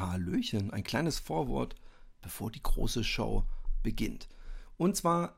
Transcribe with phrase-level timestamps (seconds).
[0.00, 1.74] Hallöchen, ein kleines Vorwort,
[2.22, 3.44] bevor die große Show
[3.82, 4.28] beginnt.
[4.76, 5.36] Und zwar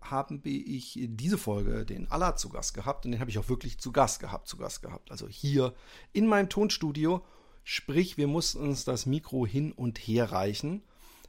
[0.00, 3.78] habe ich diese Folge den Allah zu Gast gehabt und den habe ich auch wirklich
[3.78, 5.10] zu Gast gehabt, zu Gast gehabt.
[5.10, 5.74] Also hier
[6.12, 7.24] in meinem Tonstudio.
[7.62, 10.82] Sprich, wir mussten uns das Mikro hin und her reichen.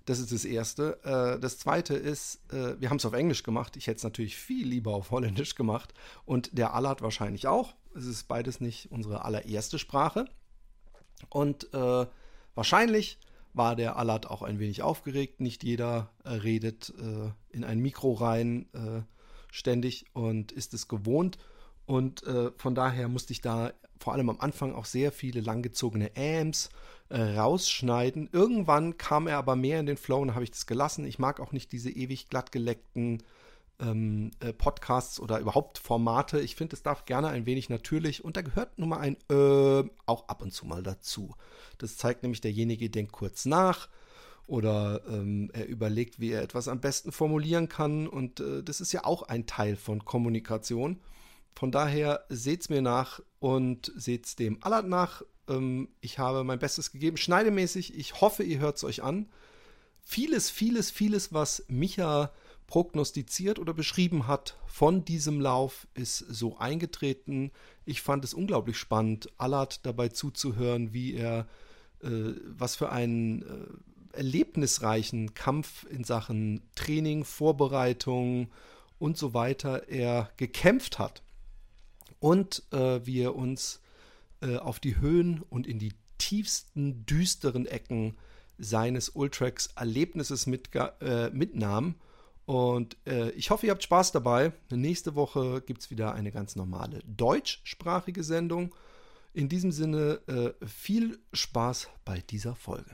[0.05, 0.99] Das ist das Erste.
[1.03, 3.75] Äh, das Zweite ist, äh, wir haben es auf Englisch gemacht.
[3.75, 5.93] Ich hätte es natürlich viel lieber auf Holländisch gemacht.
[6.25, 7.73] Und der Allard wahrscheinlich auch.
[7.93, 10.25] Es ist beides nicht unsere allererste Sprache.
[11.29, 12.05] Und äh,
[12.55, 13.19] wahrscheinlich
[13.53, 15.41] war der Allard auch ein wenig aufgeregt.
[15.41, 19.01] Nicht jeder äh, redet äh, in ein Mikro rein äh,
[19.51, 21.37] ständig und ist es gewohnt.
[21.85, 26.11] Und äh, von daher musste ich da vor allem am Anfang auch sehr viele langgezogene
[26.15, 26.69] Amps
[27.09, 28.29] äh, rausschneiden.
[28.31, 31.05] Irgendwann kam er aber mehr in den Flow und habe ich das gelassen.
[31.05, 33.21] Ich mag auch nicht diese ewig glattgeleckten
[33.79, 36.39] ähm, äh, Podcasts oder überhaupt Formate.
[36.39, 39.89] Ich finde, es darf gerne ein wenig natürlich und da gehört nun mal ein äh,
[40.05, 41.35] auch ab und zu mal dazu.
[41.77, 43.89] Das zeigt nämlich, derjenige denkt kurz nach
[44.47, 48.91] oder ähm, er überlegt, wie er etwas am besten formulieren kann und äh, das ist
[48.91, 50.99] ja auch ein Teil von Kommunikation.
[51.55, 55.23] Von daher seht's mir nach und seht's dem Allert nach.
[55.47, 57.97] Ähm, ich habe mein Bestes gegeben, schneidemäßig.
[57.97, 59.29] Ich hoffe, ihr hört's euch an.
[60.01, 62.31] Vieles, vieles, vieles, was Micha
[62.71, 67.51] prognostiziert oder beschrieben hat von diesem Lauf, ist so eingetreten.
[67.83, 71.49] Ich fand es unglaublich spannend, Allard dabei zuzuhören, wie er,
[72.01, 78.49] äh, was für einen äh, erlebnisreichen Kampf in Sachen Training, Vorbereitung
[78.99, 81.23] und so weiter er gekämpft hat.
[82.21, 83.81] Und äh, wie er uns
[84.39, 88.15] äh, auf die Höhen und in die tiefsten, düsteren Ecken
[88.57, 91.95] seines Ultrax-Erlebnisses mit, äh, mitnahm
[92.45, 94.51] und äh, ich hoffe, ihr habt Spaß dabei.
[94.69, 98.73] Nächste Woche gibt es wieder eine ganz normale deutschsprachige Sendung.
[99.33, 102.91] In diesem Sinne äh, viel Spaß bei dieser Folge.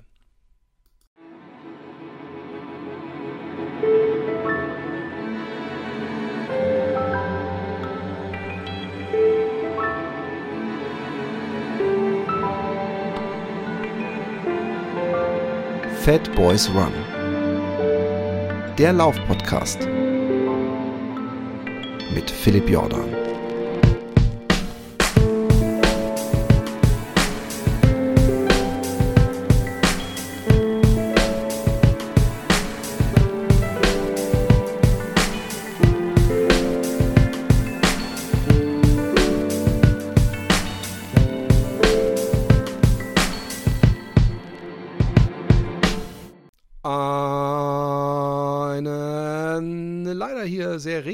[16.04, 17.17] Fat Boys Run
[18.78, 19.88] der Lauf-Podcast
[22.14, 23.17] mit Philipp Jordan.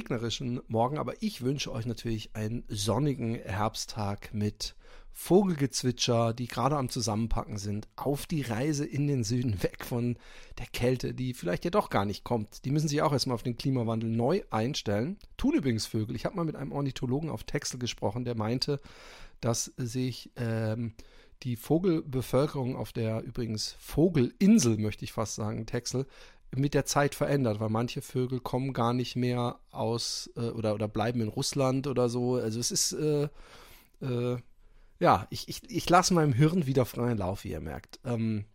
[0.04, 4.76] Regnerischen Morgen, aber ich wünsche euch natürlich einen sonnigen Herbsttag mit
[5.14, 10.18] Vogelgezwitscher, die gerade am Zusammenpacken sind, auf die Reise in den Süden, weg von
[10.58, 12.66] der Kälte, die vielleicht ja doch gar nicht kommt.
[12.66, 15.18] Die müssen sich auch erstmal auf den Klimawandel neu einstellen.
[15.38, 16.18] Tun übrigens Vögel.
[16.18, 18.82] Ich habe mal mit einem Ornithologen auf Texel gesprochen, der meinte,
[19.40, 20.96] dass sich ähm,
[21.44, 26.08] die Vogelbevölkerung auf der übrigens Vogelinsel, möchte ich fast sagen, Texel,
[26.56, 30.88] mit der Zeit verändert, weil manche Vögel kommen gar nicht mehr aus äh, oder, oder
[30.88, 32.36] bleiben in Russland oder so.
[32.36, 33.28] Also es ist, äh,
[34.02, 34.38] äh,
[35.00, 38.00] ja, ich, ich, ich lasse meinem Hirn wieder freien Lauf, wie ihr merkt.
[38.06, 38.46] Ähm,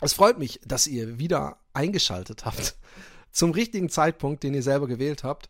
[0.00, 2.76] es freut mich, dass ihr wieder eingeschaltet habt
[3.32, 5.48] zum richtigen Zeitpunkt, den ihr selber gewählt habt.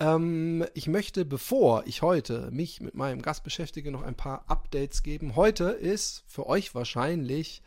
[0.00, 5.02] Ähm, ich möchte, bevor ich heute mich mit meinem Gast beschäftige, noch ein paar Updates
[5.02, 5.36] geben.
[5.36, 7.62] Heute ist für euch wahrscheinlich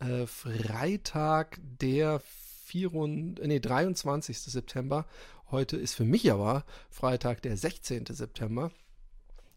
[0.00, 2.20] äh, Freitag, der
[2.68, 4.38] 24, nee, 23.
[4.38, 5.06] September.
[5.50, 8.06] Heute ist für mich aber Freitag, der 16.
[8.06, 8.70] September.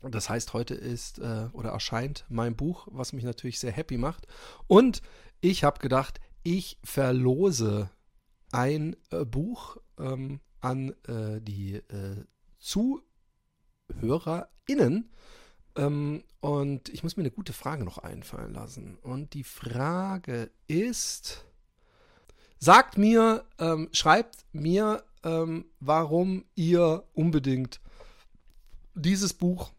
[0.02, 4.26] Das heißt, heute ist äh, oder erscheint mein Buch, was mich natürlich sehr happy macht.
[4.68, 5.02] Und
[5.42, 7.92] ich habe gedacht, ich verlose
[8.52, 12.26] ein äh, Buch ähm, an äh, die äh,
[12.60, 15.12] ZuhörerInnen.
[15.76, 18.98] Ähm, und ich muss mir eine gute Frage noch einfallen lassen.
[18.98, 21.46] Und die Frage ist,
[22.64, 27.82] Sagt mir, ähm, schreibt mir, ähm, warum ihr unbedingt
[28.94, 29.72] dieses Buch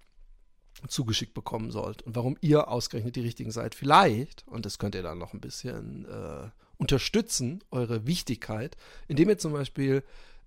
[0.88, 3.76] zugeschickt bekommen sollt und warum ihr ausgerechnet die richtigen seid.
[3.76, 8.76] Vielleicht, und das könnt ihr dann noch ein bisschen äh, unterstützen, eure Wichtigkeit,
[9.06, 10.02] indem ihr zum Beispiel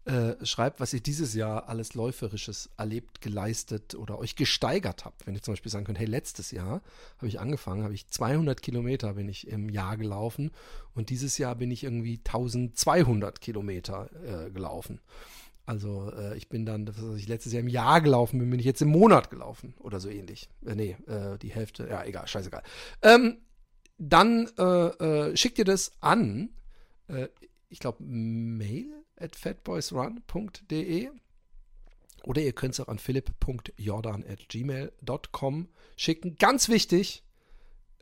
[0.05, 5.25] äh, schreibt, was ihr dieses Jahr alles Läuferisches erlebt, geleistet oder euch gesteigert habt.
[5.25, 6.81] Wenn ihr zum Beispiel sagen könnt, hey, letztes Jahr
[7.17, 10.51] habe ich angefangen, habe ich 200 Kilometer bin ich im Jahr gelaufen
[10.93, 15.01] und dieses Jahr bin ich irgendwie 1200 Kilometer äh, gelaufen.
[15.65, 18.65] Also äh, ich bin dann, was ich letztes Jahr im Jahr gelaufen bin, bin ich
[18.65, 20.49] jetzt im Monat gelaufen oder so ähnlich.
[20.65, 22.61] Äh, nee, äh, die Hälfte, ja egal, scheißegal.
[23.01, 23.37] Ähm,
[23.97, 26.49] dann äh, äh, schickt ihr das an,
[27.07, 27.27] äh,
[27.69, 31.09] ich glaube, mail at fatboysrun.de
[32.23, 36.37] oder ihr könnt es auch an philipp.jordan at gmail.com schicken.
[36.37, 37.23] Ganz wichtig,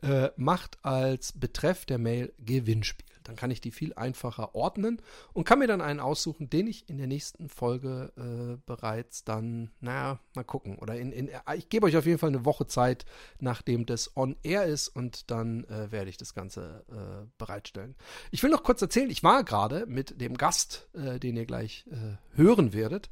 [0.04, 3.06] äh, macht als Betreff der Mail Gewinnspiel.
[3.24, 5.00] Dann kann ich die viel einfacher ordnen
[5.32, 9.70] und kann mir dann einen aussuchen, den ich in der nächsten Folge äh, bereits dann,
[9.80, 10.78] naja, mal gucken.
[10.78, 13.06] Oder in, in ich gebe euch auf jeden Fall eine Woche Zeit,
[13.40, 17.94] nachdem das on air ist und dann äh, werde ich das Ganze äh, bereitstellen.
[18.30, 21.86] Ich will noch kurz erzählen, ich war gerade mit dem Gast, äh, den ihr gleich
[21.90, 23.10] äh, hören werdet,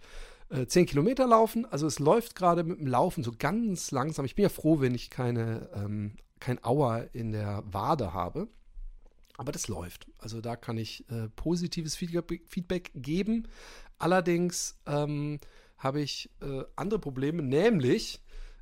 [0.66, 1.64] 10 Kilometer laufen.
[1.64, 4.26] Also es läuft gerade mit dem Laufen so ganz langsam.
[4.26, 6.12] Ich bin ja froh, wenn ich keine ähm,
[6.42, 8.48] kein Auer in der Wade habe.
[9.38, 10.08] Aber das läuft.
[10.18, 13.48] Also da kann ich äh, positives Feedback geben.
[13.98, 15.38] Allerdings ähm,
[15.78, 18.20] habe ich äh, andere Probleme, nämlich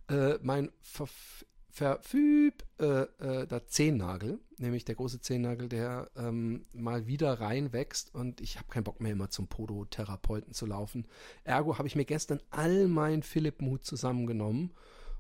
[0.08, 7.06] äh, mein Verf Verfüb, äh, äh, der Zehennagel, nämlich der große Zehennagel, der ähm, mal
[7.06, 11.06] wieder reinwächst und ich habe keinen Bock mehr immer zum Podotherapeuten zu laufen.
[11.44, 14.72] Ergo habe ich mir gestern all mein Philipp-Mut zusammengenommen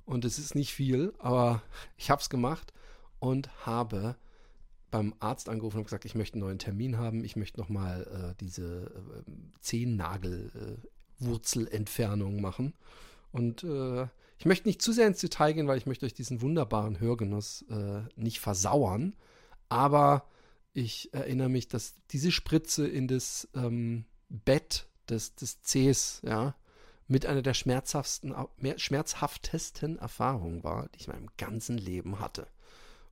[0.04, 1.62] und es ist nicht viel, aber
[1.96, 2.72] ich habe es gemacht
[3.18, 4.14] und habe
[4.90, 8.34] beim Arzt angerufen und gesagt, ich möchte einen neuen Termin haben, ich möchte nochmal äh,
[8.40, 9.22] diese äh,
[9.60, 12.74] Zehennagel-Wurzelentfernung äh, machen.
[13.32, 14.08] Und äh,
[14.38, 17.64] ich möchte nicht zu sehr ins Detail gehen, weil ich möchte euch diesen wunderbaren Hörgenuss
[17.70, 19.14] äh, nicht versauern.
[19.68, 20.26] Aber
[20.72, 26.54] ich erinnere mich, dass diese Spritze in das ähm, Bett des, des Cs, ja,
[27.10, 28.34] mit einer der schmerzhaftesten,
[28.76, 32.46] schmerzhaftesten Erfahrungen war, die ich in meinem ganzen Leben hatte.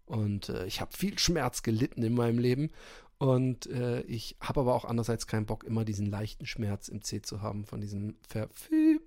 [0.07, 2.71] Und äh, ich habe viel Schmerz gelitten in meinem Leben.
[3.19, 7.21] Und äh, ich habe aber auch andererseits keinen Bock, immer diesen leichten Schmerz im C
[7.23, 9.01] zu haben von diesem Verfü.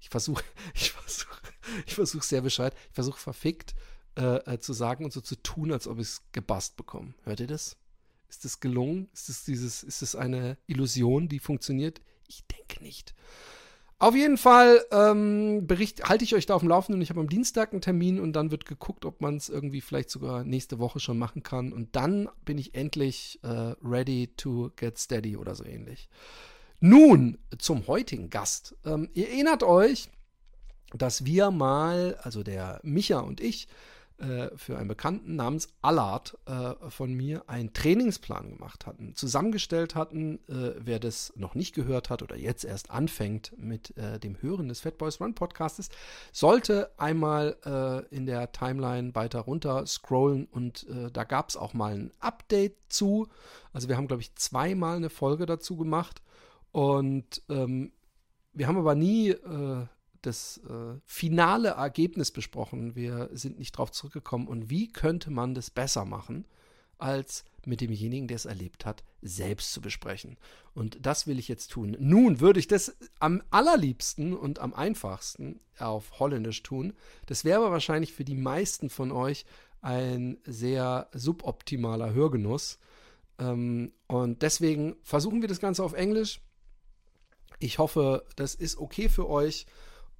[0.00, 0.42] Ich versuche,
[0.74, 1.40] ich versuche,
[1.86, 3.76] ich versuche sehr bescheid, ich versuche verfickt
[4.16, 7.14] äh, äh, zu sagen und so zu tun, als ob ich es gebast bekomme.
[7.22, 7.76] Hört ihr das?
[8.28, 9.08] Ist das gelungen?
[9.12, 12.00] Ist das dieses, ist das eine Illusion, die funktioniert?
[12.26, 13.14] Ich denke nicht.
[14.04, 17.00] Auf jeden Fall ähm, bericht, halte ich euch da auf dem Laufenden.
[17.00, 20.10] Ich habe am Dienstag einen Termin und dann wird geguckt, ob man es irgendwie vielleicht
[20.10, 21.72] sogar nächste Woche schon machen kann.
[21.72, 26.10] Und dann bin ich endlich äh, ready to get steady oder so ähnlich.
[26.80, 28.76] Nun zum heutigen Gast.
[28.84, 30.10] Ähm, ihr erinnert euch,
[30.92, 33.68] dass wir mal, also der Micha und ich,
[34.18, 40.38] äh, für einen Bekannten namens Allard äh, von mir einen Trainingsplan gemacht hatten, zusammengestellt hatten.
[40.48, 44.68] Äh, wer das noch nicht gehört hat oder jetzt erst anfängt mit äh, dem Hören
[44.68, 45.88] des Fat Boys Run Podcastes,
[46.32, 51.94] sollte einmal äh, in der Timeline weiter runter scrollen und da gab es auch mal
[51.94, 53.28] ein Update zu.
[53.72, 56.22] Also wir haben, glaube ich, zweimal eine Folge dazu gemacht
[56.72, 57.92] und ähm,
[58.52, 59.34] wir haben aber nie
[60.26, 62.94] das äh, finale Ergebnis besprochen.
[62.94, 64.48] Wir sind nicht darauf zurückgekommen.
[64.48, 66.46] Und wie könnte man das besser machen,
[66.98, 70.36] als mit demjenigen, der es erlebt hat, selbst zu besprechen?
[70.74, 71.96] Und das will ich jetzt tun.
[71.98, 76.94] Nun würde ich das am allerliebsten und am einfachsten auf Holländisch tun.
[77.26, 79.44] Das wäre aber wahrscheinlich für die meisten von euch
[79.80, 82.78] ein sehr suboptimaler Hörgenuss.
[83.38, 86.40] Ähm, und deswegen versuchen wir das Ganze auf Englisch.
[87.58, 89.66] Ich hoffe, das ist okay für euch.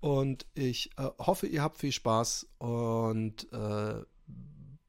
[0.05, 2.47] Und ich äh, hoffe, ihr habt viel Spaß.
[2.59, 4.03] Und äh,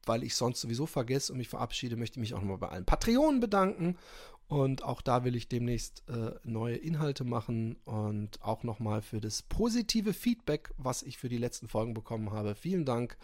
[0.04, 2.84] weil ich sonst sowieso vergesse und mich verabschiede, möchte ich mich auch nochmal bei allen
[2.84, 3.96] Patreonen bedanken.
[4.46, 9.40] Und auch da will ich demnächst äh, neue Inhalte machen und auch nochmal für das
[9.40, 12.54] positive Feedback, was ich für die letzten Folgen bekommen habe.
[12.54, 13.16] Vielen Dank.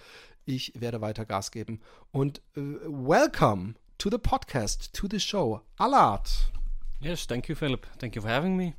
[0.47, 1.83] Ich werde weiter Gas geben.
[2.11, 5.61] Und äh, welcome to the podcast, to the show.
[5.77, 6.31] Allard.
[7.01, 7.87] Yes, thank you, Philip.
[7.99, 8.77] Thank you for having me.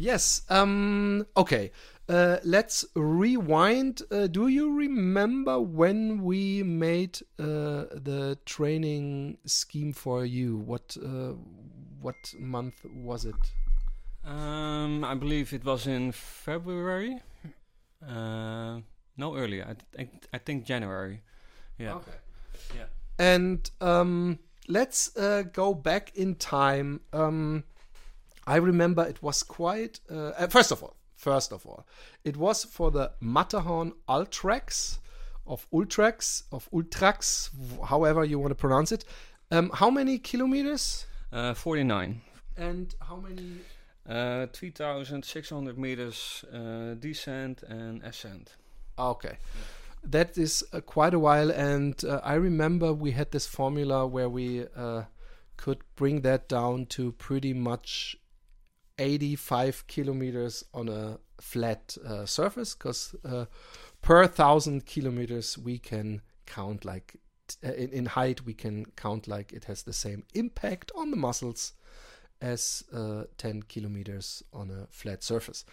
[0.00, 0.44] Yes.
[0.48, 1.70] Um, okay.
[2.10, 4.02] Uh, let's rewind.
[4.10, 10.56] Uh, do you remember when we made uh, the training scheme for you?
[10.56, 11.34] What uh,
[12.00, 13.36] what month was it?
[14.24, 17.20] Um, I believe it was in February.
[18.04, 18.80] Uh,
[19.16, 19.64] no, earlier.
[19.68, 21.22] I, th I think January.
[21.78, 21.94] Yeah.
[21.94, 22.18] Okay.
[22.74, 22.88] Yeah.
[23.20, 27.02] And um, let's uh, go back in time.
[27.12, 27.62] Um,
[28.48, 30.00] I remember it was quite.
[30.48, 31.84] first of all, first of all.
[32.24, 34.98] It was for the Matterhorn Ultraks
[35.46, 37.50] of Ultraks, of Ultraks,
[37.84, 39.04] however you want to pronounce it.
[39.50, 41.06] Um, how many kilometers?
[41.32, 42.20] Uh, 49.
[42.56, 43.58] And how many?
[44.08, 48.56] Uh, 3,600 meters uh, descent and ascent.
[48.98, 49.38] Okay.
[50.02, 54.30] That is uh, quite a while, and uh, I remember we had this formula where
[54.30, 55.02] we uh,
[55.58, 58.16] could bring that down to pretty much
[59.00, 63.46] 85 kilometers on a flat uh, surface because uh,
[64.02, 67.16] per thousand kilometers we can count like
[67.64, 71.16] uh, in, in height, we can count like it has the same impact on the
[71.16, 71.72] muscles
[72.40, 75.64] as uh, 10 kilometers on a flat surface.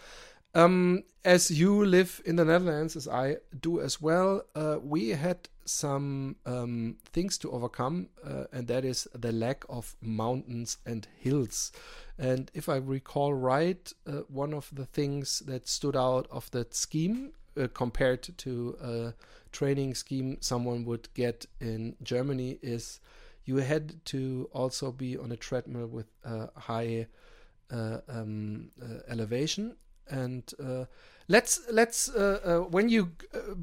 [0.58, 5.48] Um, as you live in the Netherlands, as I do as well, uh, we had
[5.64, 11.70] some um, things to overcome, uh, and that is the lack of mountains and hills.
[12.18, 16.74] And if I recall right, uh, one of the things that stood out of that
[16.74, 19.14] scheme uh, compared to a
[19.52, 22.98] training scheme someone would get in Germany is
[23.44, 27.06] you had to also be on a treadmill with a high
[27.70, 29.76] uh, um, uh, elevation
[30.10, 30.84] and uh,
[31.28, 33.54] let's let's uh, uh, when you uh,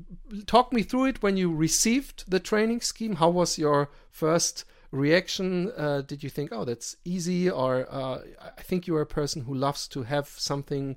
[0.46, 5.72] talk me through it when you received the training scheme how was your first reaction?
[5.76, 8.20] Uh, did you think oh that's easy or uh,
[8.58, 10.96] i think you're a person who loves to have something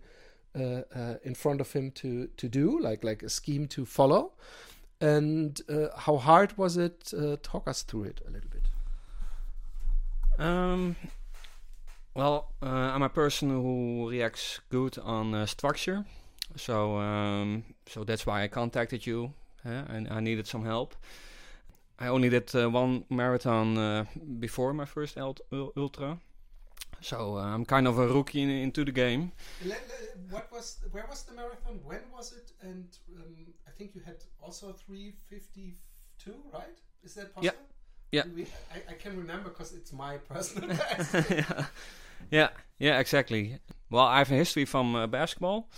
[0.54, 4.32] in front of him to to do like like a scheme to follow.
[5.00, 5.60] And
[5.96, 7.12] how hard was it?
[7.44, 10.44] Talk us through it a little bit.
[10.44, 10.96] Um
[12.18, 16.04] well, uh, I'm a person who reacts good on uh, structure,
[16.56, 19.32] so um, so that's why I contacted you,
[19.64, 20.96] and I needed some help.
[22.00, 24.04] I only did uh, one marathon uh,
[24.40, 26.18] before my first ultra,
[27.00, 29.30] so uh, I'm kind of a rookie in, into the game.
[30.30, 31.78] What was where was the marathon?
[31.84, 32.50] When was it?
[32.60, 36.78] And um, I think you had also 352, right?
[37.04, 37.44] Is that possible?
[37.44, 37.77] Yeah.
[38.12, 41.30] We, I, I, can remember because it's my personal best.
[41.30, 41.64] yeah.
[42.30, 42.48] yeah,
[42.78, 43.58] yeah, exactly.
[43.90, 45.68] Well, I have a history from uh, basketball.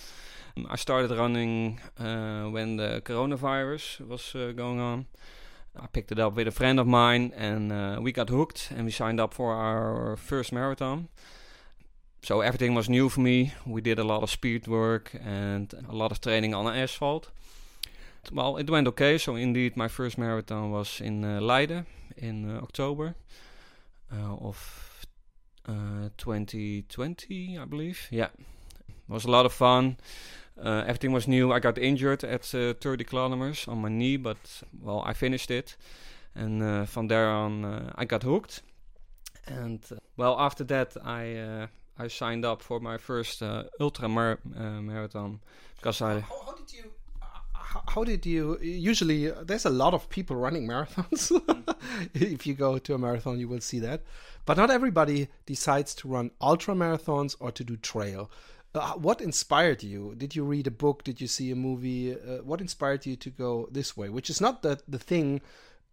[0.56, 5.06] Um, I started running uh, when the coronavirus was uh, going on.
[5.76, 8.84] I picked it up with a friend of mine, and uh, we got hooked, and
[8.84, 11.08] we signed up for our first marathon.
[12.22, 13.54] So everything was new for me.
[13.66, 17.30] We did a lot of speed work and a lot of training on asphalt.
[18.32, 19.18] Well, it went okay.
[19.18, 21.87] So indeed, my first marathon was in uh, Leiden
[22.20, 23.14] in uh, October
[24.10, 25.06] of
[26.16, 28.08] 2020, uh, I believe.
[28.10, 28.28] Yeah,
[28.88, 29.96] it was a lot of fun.
[30.62, 31.52] Uh, everything was new.
[31.52, 35.76] I got injured at uh, 30 kilometers on my knee, but well, I finished it,
[36.34, 38.62] and uh, from there on, uh, I got hooked.
[39.46, 43.42] And uh, well, after that, I I signed up for my first
[43.80, 45.40] ultra mar marathon
[45.76, 46.20] because I.
[46.20, 46.92] How, how, did you?
[47.88, 48.58] How did you?
[48.60, 51.30] Usually, there's a lot of people running marathons.
[52.14, 54.02] if you go to a marathon, you will see that.
[54.44, 58.30] But not everybody decides to run ultra marathons or to do trail.
[58.74, 60.14] Uh, what inspired you?
[60.16, 61.04] Did you read a book?
[61.04, 62.12] Did you see a movie?
[62.12, 64.08] Uh, what inspired you to go this way?
[64.08, 65.40] Which is not the the thing,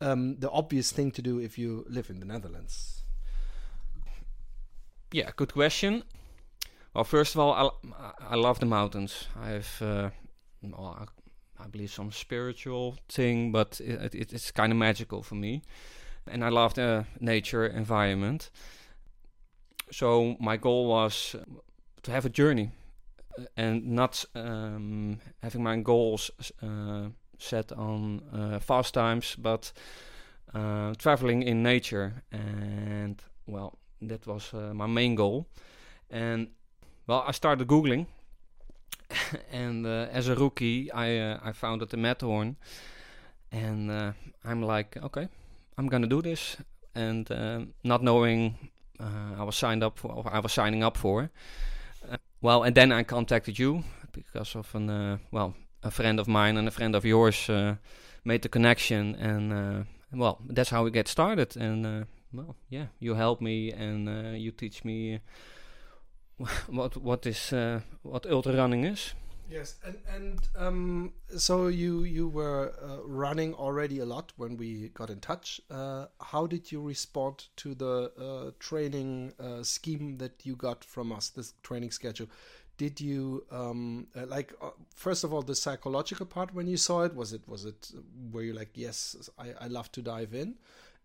[0.02, 3.04] um, the obvious thing to do if you live in the Netherlands.
[5.12, 6.04] Yeah, good question.
[6.94, 9.28] Well, first of all, I, I love the mountains.
[9.40, 10.10] I have, uh,
[10.64, 11.08] well,
[11.60, 15.62] I, believe, some spiritual thing, but it, it, it's kind of magical for me
[16.30, 18.50] and I loved the nature environment.
[19.92, 21.36] So my goal was
[22.04, 22.72] to have a journey
[23.40, 29.72] uh, and not um, having my goals uh, set on uh, fast times, but
[30.54, 32.24] uh, traveling in nature.
[32.32, 35.48] And well, that was uh, my main goal.
[36.10, 36.50] And
[37.08, 38.08] well, I started googling,
[39.52, 42.56] and uh, as a rookie, I I found it the Matterhorn,
[43.52, 45.28] and I'm like, okay,
[45.78, 46.58] I'm gonna do this,
[46.96, 48.56] and uh, not knowing
[49.00, 51.30] uh, I was signed up for, I was signing up for.
[52.10, 56.28] Uh, well, and then I contacted you because of an uh, well, a friend of
[56.28, 57.76] mine and a friend of yours uh,
[58.24, 61.56] made the connection, and uh, well, that's how we get started.
[61.56, 65.20] And well, yeah, you help me and you teach me
[66.68, 67.54] what what is
[68.04, 69.14] what ultra running is.
[69.50, 74.90] Yes, and and um, so you you were uh, running already a lot when we
[74.90, 75.62] got in touch.
[75.72, 81.14] Uh, how did you respond to the uh, training uh, scheme that you got from
[81.14, 81.30] us?
[81.30, 82.28] This training schedule.
[82.78, 87.04] Did you um, uh, like uh, first of all the psychological part when you saw
[87.04, 87.16] it?
[87.16, 87.92] Was it was it
[88.32, 90.56] were you like yes I, I love to dive in?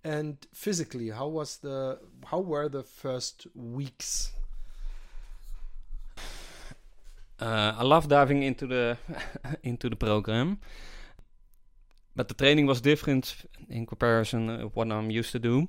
[0.03, 4.33] And physically, how was the how were the first weeks?
[7.43, 8.97] Uh, I love diving into the
[9.65, 10.59] into the program,
[12.15, 13.35] but the training was different
[13.69, 15.69] in comparison of what I'm used to do.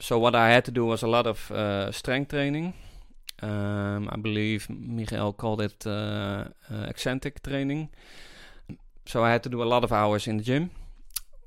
[0.00, 2.74] So what I had to do was a lot of uh, strength training.
[3.40, 6.48] Um, I believe Michael called it uh,
[6.88, 7.90] eccentric training.
[9.06, 10.70] So I had to do a lot of hours in the gym,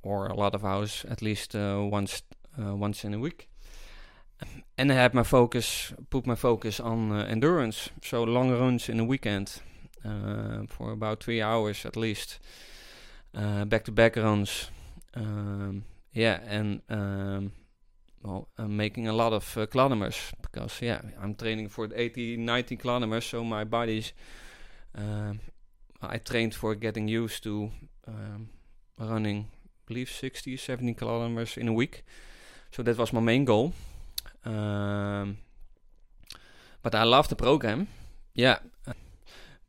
[0.04, 2.24] or a lot of hours at least once
[2.58, 3.50] once in a week
[4.78, 7.90] and I had my focus, put my focus on uh, endurance.
[8.02, 9.62] So long runs in a weekend
[10.06, 12.40] uh, for about three hours at least.
[13.34, 14.70] Back to back runs
[15.16, 17.52] um, yeah, and um,
[18.24, 23.26] well, making a lot of uh, kilometers because yeah, I'm training for 80, 90 kilometers,
[23.26, 24.14] so my body's.
[26.06, 27.72] I trained for getting used to
[28.08, 28.50] um,
[29.00, 32.04] running, I believe 60, 70 kilometers in a week.
[32.72, 33.74] So that was my main goal.
[34.46, 35.38] Um,
[36.82, 37.88] but I love the program.
[38.36, 38.58] Yeah,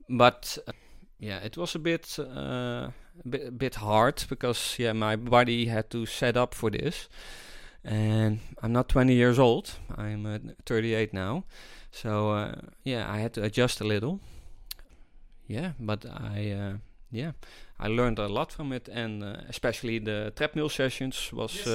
[0.09, 0.73] but uh,
[1.19, 2.93] yeah, it was a bit, uh, a
[3.28, 7.09] bit, a bit hard because yeah, my body had to set up for this,
[7.85, 9.73] and I'm not 20 years old.
[9.97, 11.45] I'm uh, 38 now,
[11.90, 12.52] so uh,
[12.85, 14.21] yeah, I had to adjust a little.
[15.47, 16.73] Yeah, but I uh,
[17.12, 17.33] yeah,
[17.78, 21.66] I learned a lot from it, and uh, especially the treadmill sessions was Yes,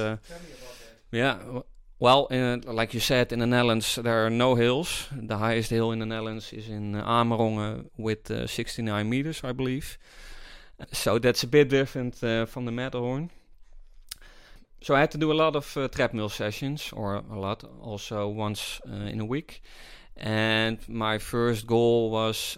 [1.12, 1.38] yeah.
[1.46, 1.64] w-
[2.02, 5.10] Well, in, like you said, in the Netherlands there are no hills.
[5.12, 9.52] The highest hill in the Netherlands is in uh, Amerongen with uh, 69 meters, I
[9.52, 9.98] believe.
[10.94, 13.32] So that's a bit different uh, from the Matterhorn.
[14.82, 18.30] So I had to do a lot of uh, treadmill sessions, or a lot, also
[18.30, 19.62] once in a week.
[20.16, 22.58] And my first goal was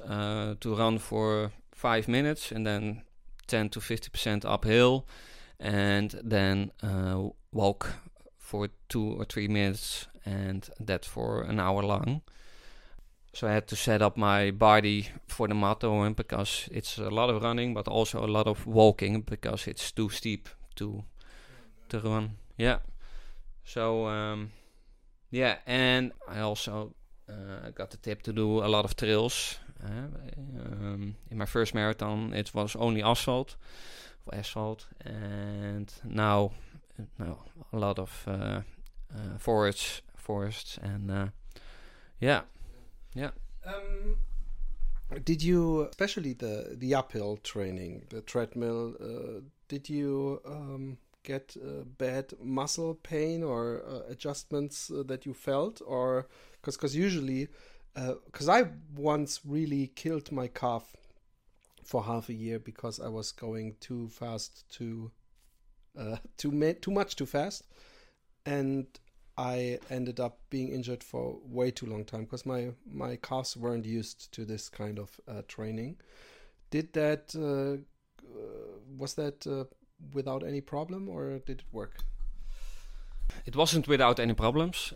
[0.60, 3.02] to run for five minutes and then
[3.48, 5.08] 10 to 50% uphill,
[5.60, 6.72] and then
[7.52, 7.96] walk
[8.52, 12.22] for two or three minutes, and that for an hour long.
[13.34, 17.30] So I had to set up my body for the Matterhorn because it's a lot
[17.30, 21.04] of running, but also a lot of walking because it's too steep to
[21.90, 22.32] to run.
[22.58, 22.80] Yeah.
[23.64, 24.52] So um,
[25.30, 26.94] yeah, and I also
[27.30, 29.60] uh, got the tip to do a lot of trails.
[29.84, 30.08] Uh,
[30.60, 33.56] um, in my first marathon, it was only asphalt,
[34.34, 36.52] asphalt, and now,
[37.20, 37.40] now
[37.74, 38.62] a lot of uh, uh,
[39.38, 41.28] forests, forests, and uh,
[42.20, 42.42] yeah,
[43.14, 43.32] yeah.
[43.66, 44.18] Um,
[45.24, 48.96] did you, especially the the uphill training, the treadmill,
[49.68, 55.82] did you um, get uh, bad muscle pain or uh, adjustments uh, that you felt,
[55.86, 57.48] or because because usually,
[58.26, 60.96] because I once really killed my calf
[61.84, 65.12] for half a year because I was going too fast to
[65.98, 67.64] uh, too ma- too much too fast,
[68.46, 68.88] and
[69.38, 73.86] I ended up being injured for way too long time because my my calves weren't
[73.86, 75.98] used to this kind of uh, training.
[76.70, 77.82] Did that uh,
[78.24, 79.66] uh, was that uh,
[80.14, 82.04] without any problem or did it work?
[83.46, 84.94] It wasn't without any problems.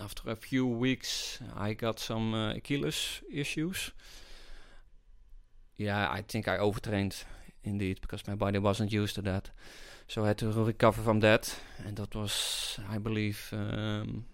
[0.00, 3.90] After a few weeks, I got some Achilles issues.
[5.76, 7.24] Yeah, I think I overtrained
[7.64, 9.50] indeed because my body wasn't used to that.
[10.08, 14.24] So I had to recover from that, and that was, I believe, um,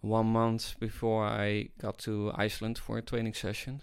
[0.00, 3.80] one month before I got to Iceland for a training session.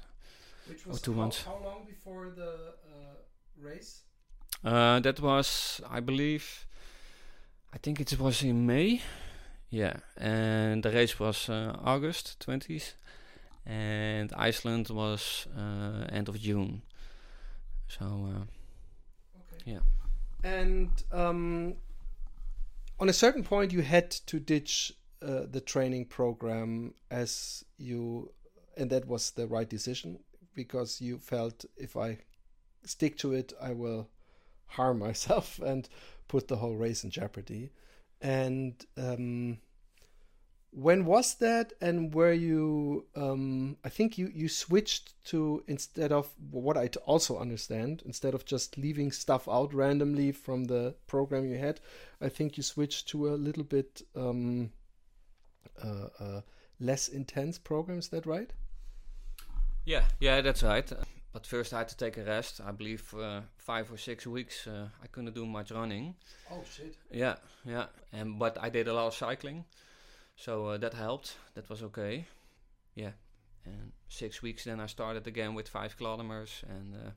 [0.68, 1.44] Which was two how- months.
[1.44, 2.74] How long before the
[3.62, 4.02] race?
[4.62, 6.66] Uh, that was, I believe,
[7.74, 9.02] I think it was in May.
[9.70, 12.94] Yeah, and the race was uh, August 20th,
[13.66, 16.82] and Iceland was uh, end of June.
[17.88, 18.44] So, uh.
[19.68, 19.80] Yeah.
[20.44, 21.76] And um,
[23.00, 28.32] on a certain point, you had to ditch uh, the training program as you,
[28.78, 30.20] and that was the right decision
[30.54, 32.20] because you felt if I
[32.86, 34.10] stick to it, I will
[34.68, 35.90] harm myself and
[36.30, 37.72] put the whole race in jeopardy.
[38.22, 39.58] And um,
[40.78, 41.74] when was that?
[41.82, 43.06] And were you?
[43.16, 48.46] Um, I think you you switched to instead of what i also understand instead of
[48.46, 51.80] just leaving stuff out randomly from the program you had.
[52.22, 54.70] I think you switched to a little bit um,
[55.84, 56.42] uh, uh,
[56.80, 57.98] less intense program.
[57.98, 58.54] Is that right?
[59.84, 60.92] yeah, yeah, that's right.
[61.34, 62.62] But first, I had to take a rest.
[62.66, 66.16] I believe uh, five or six weeks, uh, I couldn't do much running.
[66.52, 66.96] Oh shit!
[67.12, 67.36] Yeah,
[67.66, 67.86] yeah.
[68.14, 69.66] And but I did a lot of cycling,
[70.38, 71.36] so uh, that helped.
[71.56, 72.26] That was okay.
[72.96, 73.12] Yeah.
[73.66, 77.12] And six weeks, then I started again with five kilometers, and uh,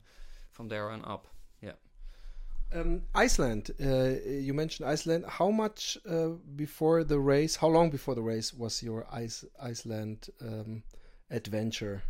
[0.51, 1.27] from there on up.
[2.73, 3.71] Um, Iceland.
[3.83, 5.25] Uh, you mentioned Iceland.
[5.27, 7.57] How much uh, before the race?
[7.57, 10.83] How long before the race was your Ice Iceland um,
[11.29, 12.03] adventure?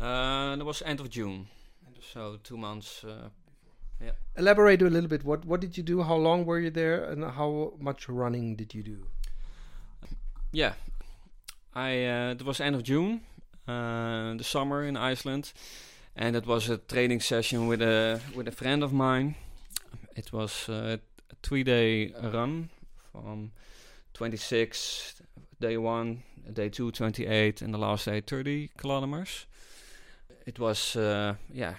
[0.00, 1.46] Uh, that was end of June,
[2.00, 3.04] so two months.
[3.04, 3.28] Uh,
[4.36, 5.24] Elaborate a little bit.
[5.24, 6.02] What what did you do?
[6.02, 9.06] How long were you there, and how much running did you do?
[10.52, 10.74] Yeah,
[11.74, 13.20] I uh, it was end of June,
[13.66, 15.52] uh, the summer in Iceland,
[16.14, 19.34] and it was a training session with a with a friend of mine.
[20.14, 20.98] It was uh,
[21.30, 22.68] a three day run
[23.12, 23.52] from
[24.14, 25.22] 26
[25.60, 29.46] day one, day two 28, and the last day 30 kilometers.
[30.44, 31.74] It was yeah,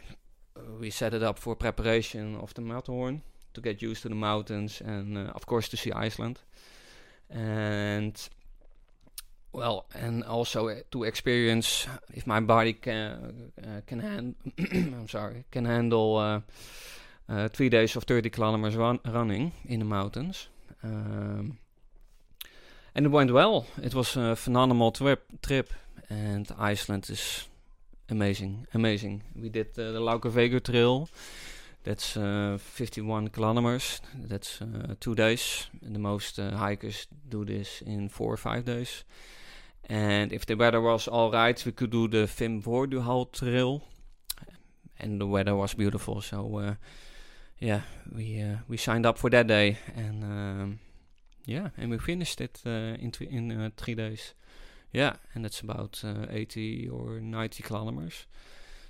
[0.80, 3.22] we set it up for preparation of the Matterhorn
[3.54, 6.40] to get used to the mountains and uh, of course to see Iceland.
[7.30, 8.16] And
[9.54, 14.36] well, and also uh, to experience if my body can uh, can hand
[14.74, 16.42] I'm sorry can handle uh,
[17.30, 20.50] uh, three days of 30 kilometers run running in the mountains.
[20.84, 21.58] Um,
[22.96, 23.66] and it went well.
[23.82, 25.22] It was a phenomenal trip.
[25.42, 25.74] Trip,
[26.10, 27.48] and Iceland is
[28.10, 29.24] amazing, amazing.
[29.36, 31.10] We did the Laugavegur Trail.
[31.84, 34.02] That's uh, 51 kilometers.
[34.16, 34.60] That's
[35.00, 35.68] two days.
[35.86, 39.04] And the most hikers do this in four or five days.
[39.90, 43.82] And if the weather was all right, we could do the Fimmvörðuháls Trail.
[45.00, 46.76] And the weather was beautiful, so uh,
[47.60, 47.82] yeah,
[48.16, 50.80] we uh, we signed up for that day, and um,
[51.46, 54.34] yeah, and we finished it uh, in th- in uh, three days.
[54.94, 58.28] Yeah, and it's about uh, 80 or 90 kilometers.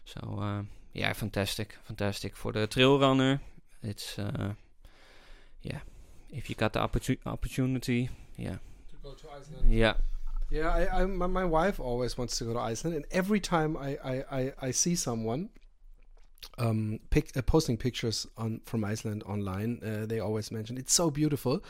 [0.05, 3.39] So uh, yeah, fantastic, fantastic for the trail runner.
[3.81, 4.53] It's uh,
[5.63, 5.79] yeah,
[6.31, 8.57] if you got the opportu- opportunity, yeah,
[8.91, 9.71] To go to Iceland.
[9.73, 9.93] yeah,
[10.53, 13.75] Yeah, I, I my, my wife always wants to go to Iceland, and every time
[13.75, 15.49] I I, I, I see someone
[16.59, 21.63] um uh, posting pictures on from Iceland online, uh, they always mention it's so beautiful.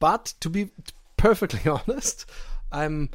[0.00, 0.68] But to be
[1.16, 2.26] perfectly honest,
[2.70, 3.08] I'm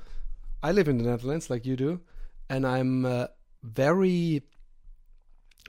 [0.64, 2.02] I live in the Netherlands like you do,
[2.50, 3.28] and I'm uh,
[3.62, 4.42] very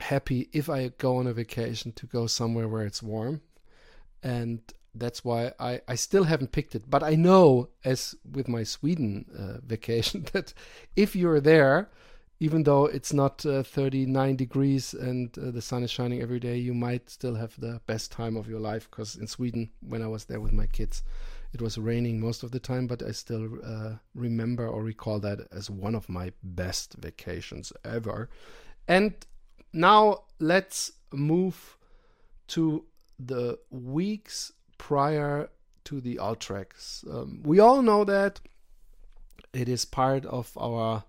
[0.01, 3.43] happy if I go on a vacation to go somewhere where it's warm,
[4.23, 4.63] and
[4.95, 6.89] that's why I, I still haven't picked it.
[6.89, 10.53] But I know, as with my Sweden uh, vacation, that
[10.97, 11.91] if you're there,
[12.41, 16.57] even though it's not uh, 39 degrees and uh, the sun is shining every day,
[16.57, 18.91] you might still have the best time of your life.
[18.91, 21.03] Because in Sweden, when I was there with my kids,
[21.53, 25.41] it was raining most of the time, but I still uh, remember or recall that
[25.53, 28.29] as one of my best vacations ever.
[28.89, 29.15] And
[29.73, 31.77] now let's move
[32.49, 32.85] to
[33.19, 35.49] the weeks prior
[35.85, 37.09] to the Ultraks.
[37.09, 38.41] Um, we all know that
[39.53, 41.05] it is part of our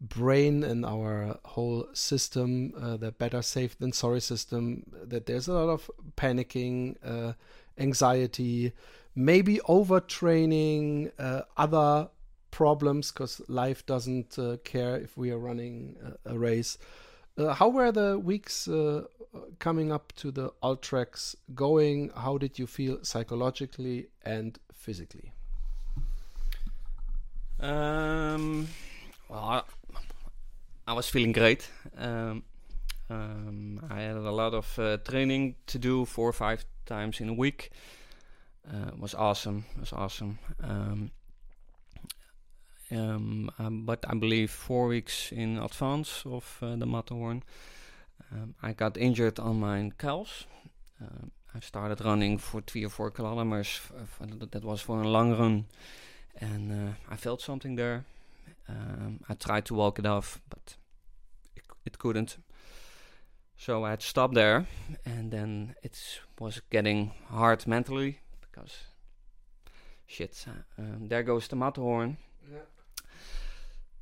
[0.00, 5.52] brain and our whole system, uh, the better safe than sorry system, that there's a
[5.52, 7.34] lot of panicking, uh,
[7.78, 8.72] anxiety,
[9.14, 12.08] maybe overtraining, uh, other
[12.50, 15.94] problems because life doesn't uh, care if we are running
[16.26, 16.76] a, a race.
[17.38, 19.04] Uh, how were the weeks uh,
[19.58, 22.10] coming up to the Ultraks going?
[22.14, 25.32] How did you feel psychologically and physically?
[27.60, 28.68] Um,
[29.28, 29.62] well, I,
[30.86, 31.68] I was feeling great.
[31.96, 32.42] Um,
[33.08, 37.28] um, I had a lot of uh, training to do four or five times in
[37.28, 37.70] a week.
[38.68, 39.64] Uh, was awesome.
[39.78, 40.38] Was awesome.
[40.62, 41.10] Um,
[42.90, 47.42] um, um, but I believe four weeks in advance of uh, the Matterhorn,
[48.32, 50.46] um, I got injured on my calves.
[51.00, 53.80] Um, I started running for three or four kilometers.
[54.50, 55.66] That was for a long run,
[56.40, 58.04] and uh, I felt something there.
[58.68, 60.76] Um, I tried to walk it off, but
[61.54, 62.36] it, it couldn't.
[63.56, 64.66] So I had to stop there,
[65.04, 68.74] and then it was getting hard mentally because
[70.06, 72.18] shit, uh, um, there goes the Matterhorn.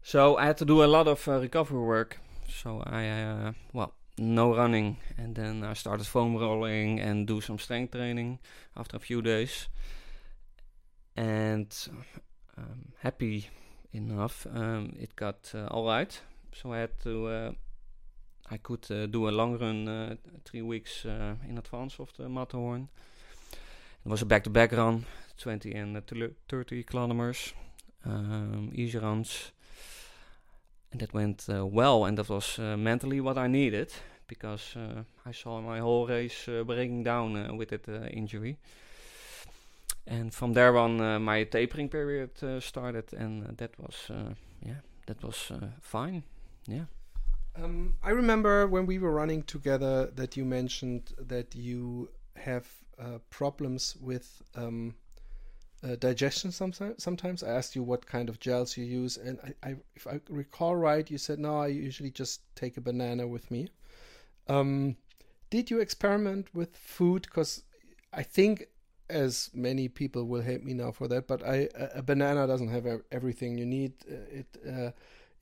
[0.03, 2.19] So I had to do a lot of uh, recovery work.
[2.49, 7.59] So I, uh, well, no running, and then I started foam rolling and do some
[7.59, 8.39] strength training
[8.77, 9.69] after a few days.
[11.17, 11.75] And
[12.57, 13.49] um, happy
[13.93, 16.21] enough, um, it got uh, all right.
[16.53, 17.53] So I had to, uh,
[18.51, 22.29] I could uh, do a long run uh, three weeks uh, in advance of the
[22.29, 22.89] Matterhorn.
[24.05, 25.07] It was a back-to-back run,
[25.39, 27.55] 20 and uh, tul- 30 kilometers,
[28.05, 29.51] um, easy runs
[30.95, 33.93] and that went uh, well and that was uh, mentally what i needed
[34.29, 38.57] because uh, i saw my whole race breaking down with that injury.
[40.07, 42.31] And from there on my tapering period
[42.63, 44.11] started and that was
[44.63, 46.23] yeah that was fine
[46.67, 46.85] yeah.
[47.57, 52.67] Um, I remember when we were running together that you mentioned that you have
[52.99, 54.95] uh, problems with um,
[55.85, 57.03] uh, digestion sometimes.
[57.03, 60.21] Sometimes I asked you what kind of gels you use, and I, I, if I
[60.29, 61.61] recall right, you said no.
[61.61, 63.69] I usually just take a banana with me.
[64.49, 64.97] Um,
[65.51, 67.23] did you experiment with food?
[67.23, 67.63] Because
[68.13, 68.69] I think,
[69.11, 72.87] as many people will hate me now for that, but I a, banana doesn't have
[73.13, 73.93] everything you need.
[74.11, 74.91] Uh, it uh,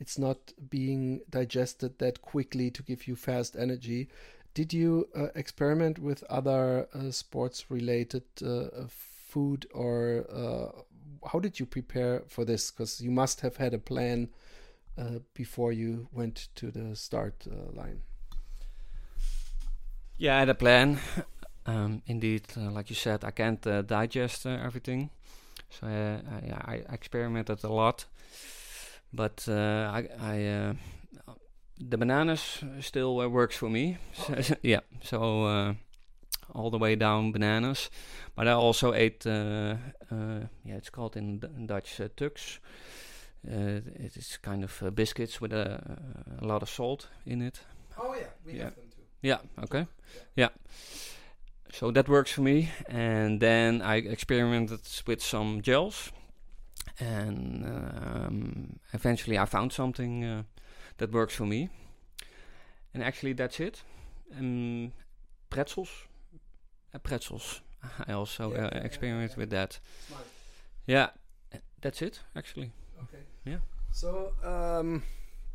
[0.01, 4.09] it's not being digested that quickly to give you fast energy.
[4.55, 8.25] Did you uh, experiment with other uh, sports related
[9.33, 12.71] food or uh, how did you prepare for this?
[12.71, 14.29] Because you must have had a plan
[14.99, 18.03] uh, before you went to the start uh, line.
[20.19, 20.99] yeah i had a plan
[21.67, 25.11] um, indeed, uh, like you said, I can't uh, digest everything.
[25.71, 28.07] So I, I experimented a lot,
[29.13, 30.75] but I, I
[31.79, 33.97] the bananas still works for me.
[34.63, 35.75] Yeah, so
[36.55, 37.91] all the way down bananas.
[38.35, 39.77] But I also ate, yeah,
[40.65, 42.59] it's called in, in Dutch uh, tux.
[43.45, 45.99] it is kind of biscuits with a,
[46.41, 47.61] a lot of salt in it.
[47.99, 48.65] Oh yeah, we yeah.
[48.65, 49.03] have them too.
[49.23, 49.39] Yeah.
[49.65, 49.87] Okay.
[50.37, 50.49] Yeah.
[50.49, 50.49] yeah
[51.73, 52.71] so that works for me.
[52.87, 56.13] And then I experimented with some gels,
[57.01, 60.43] and um, eventually I found something uh,
[60.99, 61.71] that works for me.
[62.95, 63.83] And actually, that's it.
[64.37, 64.93] And
[65.49, 65.89] pretzels,
[66.95, 67.61] uh, pretzels.
[68.07, 69.79] I also yeah, uh, experiment yeah, with that.
[70.07, 70.27] Smart.
[70.87, 71.09] Yeah,
[71.81, 72.71] that's it actually.
[73.03, 73.23] Okay.
[73.45, 73.59] Yeah.
[73.91, 75.03] So, um,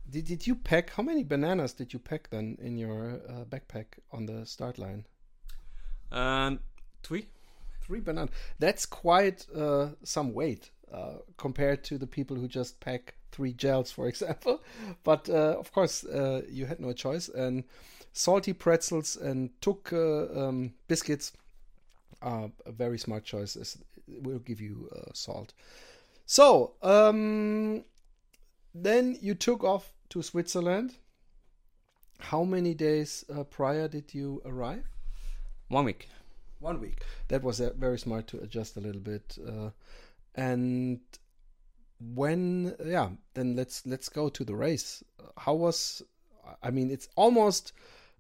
[0.10, 0.92] did did you pack?
[0.92, 5.06] How many bananas did you pack then in your uh, backpack on the start line?
[6.12, 6.60] Um,
[7.04, 7.28] three.
[7.82, 8.34] Three bananas.
[8.60, 13.92] That's quite uh, some weight uh, compared to the people who just pack three gels,
[13.92, 14.62] for example.
[15.04, 17.30] But uh, of course, uh, you had no choice.
[17.30, 17.64] And
[18.18, 21.34] salty pretzels and took uh, um, biscuits
[22.22, 23.56] are a very smart choice.
[23.56, 25.54] It will give you uh, salt.
[26.26, 27.84] So, um,
[28.74, 30.96] then you took off to Switzerland.
[32.20, 34.86] How many days prior did you arrive?
[35.68, 36.10] One week.
[36.60, 37.04] One week.
[37.28, 39.38] That was uh, very smart to adjust a little bit.
[39.48, 39.70] Uh,
[40.34, 41.00] and
[42.00, 45.04] when, yeah, then let's let's go to the race.
[45.38, 46.02] How was?
[46.64, 47.74] I mean, it's almost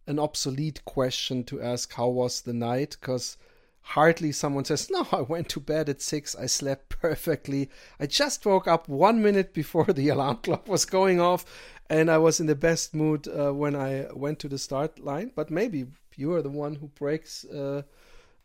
[0.08, 1.93] an obsolete question to ask.
[1.93, 2.98] How was the night?
[3.00, 3.38] Because
[3.82, 6.36] hardly someone says, No, I went to bed at six.
[6.36, 7.70] I slept perfectly.
[8.00, 11.46] I just woke up one minute before the alarm clock was going off,
[11.89, 15.32] and I was in the best mood uh, when I went to the start line.
[15.36, 17.84] But maybe you are the one who breaks uh,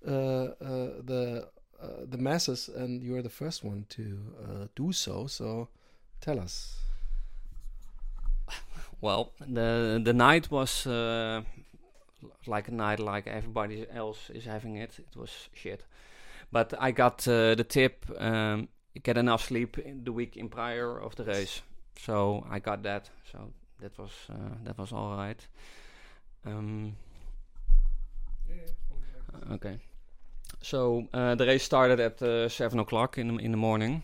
[0.07, 0.51] uh, uh,
[1.05, 1.49] the
[2.09, 5.27] the masses, and you are the first one to do so.
[5.27, 5.69] So,
[6.21, 6.77] tell us.
[9.03, 10.87] Well, the the night was
[12.47, 14.99] like a night like everybody else is having it.
[14.99, 15.85] It was shit.
[16.53, 18.69] But I got uh, the tip um,
[19.03, 21.63] get enough sleep the week in prior of the race.
[21.99, 23.11] So I got that.
[23.33, 23.39] So
[23.81, 25.47] that was uh, that was all right.
[26.47, 26.97] Um,
[29.53, 29.79] okay.
[30.61, 34.03] So uh, the race started at uh, seven o'clock in the, in the morning.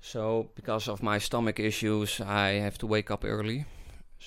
[0.00, 3.66] So because of my stomach issues, I have to wake up early.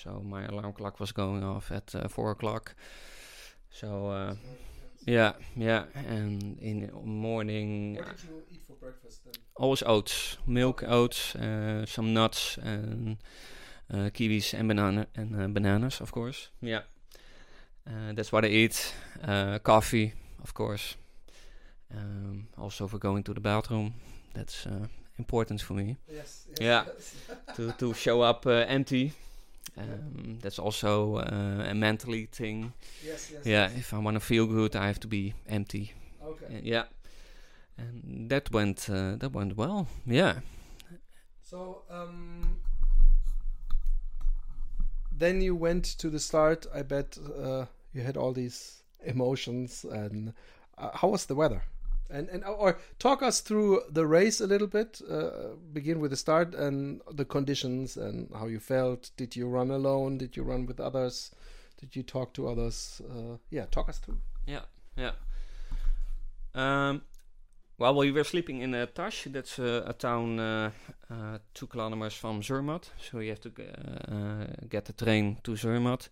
[0.02, 2.74] So my alarm clock was going off at uh, four o'clock.
[3.70, 4.34] So uh,
[5.06, 7.96] yeah, yeah, and in the morning.
[7.96, 9.34] What did you eat for breakfast then?
[9.56, 13.16] Always oats, milk, oats, uh, some nuts, and
[13.92, 16.48] uh, kiwis and banana and bananas, of course.
[16.60, 16.82] Yeah.
[17.86, 18.94] Uh, that's what I eat.
[19.24, 20.94] Uh, coffee, of course.
[21.92, 23.94] Um, also for going to the bathroom.
[24.34, 24.86] That's uh,
[25.18, 25.96] important for me.
[26.06, 26.46] Yes.
[26.60, 26.84] yes yeah.
[27.56, 29.12] to to show up uh, empty.
[29.78, 32.72] Um, that's also uh, a mentally thing.
[33.04, 33.30] Yes.
[33.32, 33.46] Yes.
[33.46, 33.68] Yeah.
[33.68, 33.78] Yes.
[33.78, 35.92] If I want to feel good, I have to be empty.
[36.22, 36.60] Okay.
[36.62, 36.84] yeah.
[37.76, 39.86] And that went uh, that went well.
[40.06, 40.40] Yeah.
[41.42, 41.82] So.
[41.90, 42.58] Um,
[45.18, 46.66] then you went to the start.
[46.72, 50.32] I bet uh, you had all these emotions and
[50.76, 51.62] uh, how was the weather
[52.10, 56.16] and and or talk us through the race a little bit uh, begin with the
[56.16, 59.10] start and the conditions and how you felt.
[59.16, 60.18] Did you run alone?
[60.18, 61.30] Did you run with others?
[61.80, 63.02] Did you talk to others?
[63.10, 64.18] Uh, yeah talk us through.
[64.46, 64.62] Yeah
[64.96, 65.12] yeah.
[66.54, 67.02] Um,
[67.78, 69.32] well, we were sleeping in uh, Täsch.
[69.32, 70.70] That's uh, a town uh,
[71.08, 72.90] uh, two kilometers from Zermatt.
[73.00, 76.08] So you have to uh, get the train to Zermatt.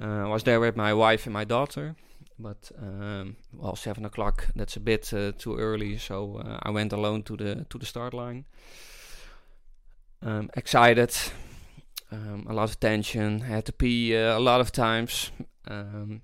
[0.00, 1.94] Uh, I was there with my wife and my daughter,
[2.38, 4.48] but um, well, seven o'clock.
[4.56, 7.86] That's a bit uh, too early, so uh, I went alone to the to the
[7.86, 8.44] start line.
[10.22, 11.14] Um, excited,
[12.10, 13.40] um, a lot of tension.
[13.40, 15.30] Had to pee uh, a lot of times,
[15.68, 16.22] um,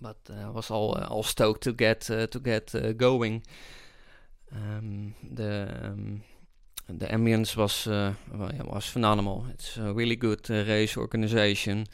[0.00, 3.42] but I was all all stoked to get to get going.
[4.52, 6.22] Um, the um,
[6.88, 9.46] the ambience was uh, well, yeah, was phenomenal.
[9.50, 11.86] It's a really good uh, race organization.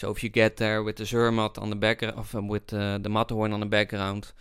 [0.00, 2.96] So if you get there with the Zermatt on the background, of uh, with uh,
[2.96, 4.32] the Matterhorn on the background,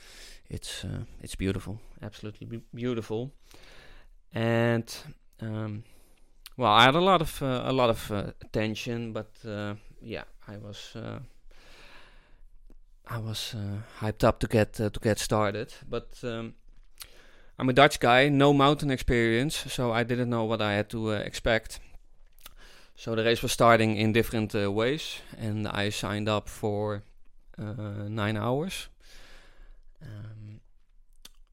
[0.50, 3.34] it's uh, it's beautiful, absolutely beautiful.
[4.34, 4.88] And
[5.41, 5.84] um,
[6.56, 10.24] well, I had a lot of uh, a lot of uh, tension, but uh, yeah,
[10.48, 10.95] I was
[13.06, 13.54] I was
[14.00, 15.74] hyped up to get to get started.
[15.89, 16.54] But um,
[17.58, 21.10] I'm a Dutch guy, no mountain experience, so I didn't know what I had to
[21.12, 21.82] expect.
[23.00, 27.04] So the race was starting in different uh, ways, and I signed up for
[27.58, 28.90] uh, nine hours.
[30.02, 30.60] Um,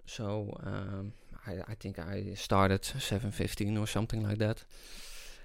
[0.06, 1.12] so um,
[1.46, 4.64] I, I think I started 7:15 or something like that.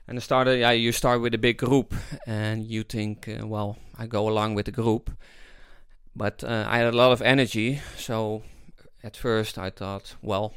[0.07, 0.59] And I started.
[0.59, 1.93] Yeah, you start with a big group,
[2.25, 5.11] and you think, uh, well, I go along with the group.
[6.15, 8.41] But I had a lot of energy, so
[9.03, 10.53] at first I thought, well,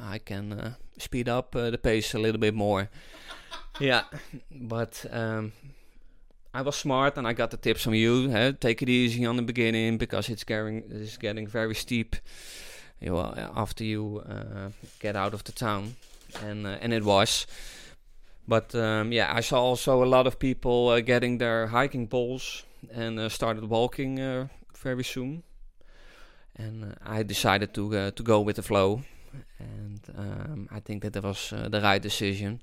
[0.00, 2.88] I can uh, speed up uh, the pace a little bit more.
[3.80, 4.02] yeah,
[4.50, 5.52] but um,
[6.54, 8.28] I was smart and I got the tips from you.
[8.28, 12.16] Hey, take it easy on the beginning because it's getting it's getting very steep.
[13.00, 15.96] You know, after you uh, get out of the town,
[16.44, 17.46] and uh, and it was.
[18.46, 22.64] But um, yeah, I saw also a lot of people uh, getting their hiking poles
[22.92, 25.42] and uh, started walking uh, very soon.
[26.56, 29.02] And I decided to to go with the flow,
[29.58, 32.60] and um, I think that that was the right decision.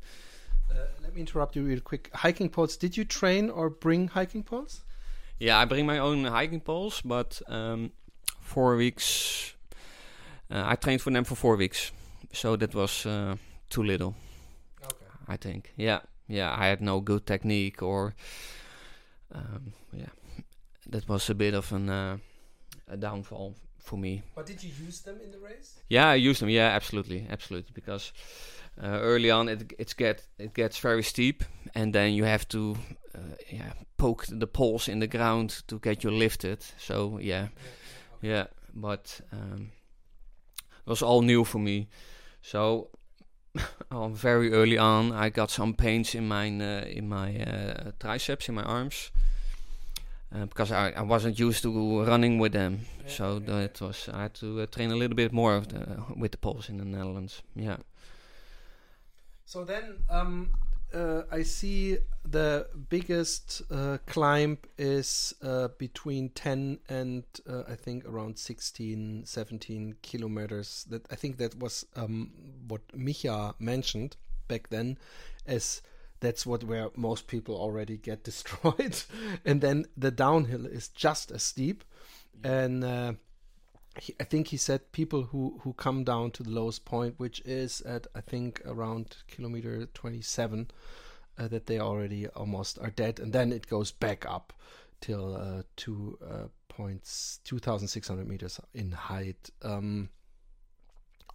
[1.01, 2.09] let me interrupt you real quick.
[2.13, 2.77] Hiking poles.
[2.77, 4.83] Did you train or bring hiking poles?
[5.39, 7.91] Yeah, I bring my own hiking poles, but um,
[8.41, 9.55] four weeks.
[10.51, 11.91] I trained for them for four weeks,
[12.33, 13.03] so that was
[13.69, 14.15] too little.
[14.83, 15.05] Okay.
[15.27, 15.73] I think.
[15.77, 16.55] Yeah, yeah.
[16.57, 18.15] I had no good technique, or
[19.31, 20.09] um, yeah,
[20.89, 22.17] that was a bit of an uh,
[22.87, 24.21] a downfall for me.
[24.35, 25.79] But did you use them in the race?
[25.89, 26.49] Yeah, I used them.
[26.49, 27.71] Yeah, absolutely, absolutely.
[27.73, 28.13] Because
[28.81, 31.43] uh, early on, it it's get it gets very steep,
[31.75, 32.77] and then you have to
[33.15, 36.63] uh, yeah poke the poles in the ground to get you lifted.
[36.77, 37.47] So yeah,
[38.21, 38.31] yeah.
[38.31, 39.71] Yeah but um,
[40.85, 41.87] it was all new for me.
[42.41, 42.89] So
[43.91, 48.49] oh, very early on, I got some pains in my uh, in my uh, triceps,
[48.49, 49.11] in my arms,
[50.33, 52.81] uh, because I, I wasn't used to running with them.
[53.05, 56.31] Yeah, so that was I had to uh, train a little bit more the, with
[56.31, 57.41] the poles in the Netherlands.
[57.55, 57.77] Yeah.
[59.45, 60.51] So then, um,
[60.93, 68.05] uh, I see the biggest uh, climb is uh, between 10 and uh, I think
[68.05, 70.85] around 16, 17 kilometers.
[70.89, 72.31] That I think that was um,
[72.67, 74.97] what Micha mentioned back then,
[75.45, 75.81] as
[76.19, 79.01] that's what where most people already get destroyed,
[79.45, 81.83] and then the downhill is just as steep,
[82.43, 83.13] and uh,
[83.99, 87.41] he, I think he said people who who come down to the lowest point, which
[87.41, 90.71] is at I think around kilometer 27
[91.37, 94.53] uh, that they already almost are dead, and then it goes back up
[95.01, 99.49] till uh, two uh, points, two thousand six hundred meters in height.
[99.61, 100.09] Um,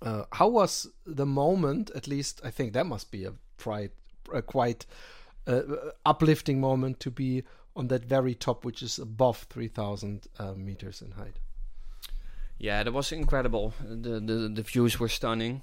[0.03, 1.91] uh, how was the moment?
[1.95, 3.93] At least I think that must be a quite
[4.33, 4.87] a quite
[5.47, 5.63] uh,
[6.05, 7.43] uplifting moment to be
[7.77, 11.39] on that very top, which is above three thousand uh, meters in height.
[12.59, 13.75] Yeah, that was incredible.
[13.81, 15.63] The the the views were stunning.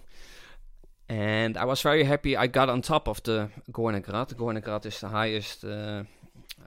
[1.10, 4.34] And I was very happy I got on top of the Gornergrat.
[4.36, 6.04] Gornergrat is the highest uh,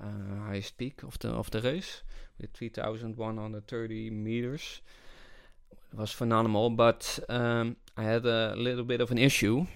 [0.02, 2.02] uh, highest peak of the of the race
[2.38, 4.82] with 3,130 meters.
[5.92, 9.66] It was phenomenal, but um, I had a little bit of an issue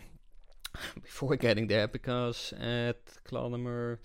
[1.03, 4.01] before getting there because at kilometer,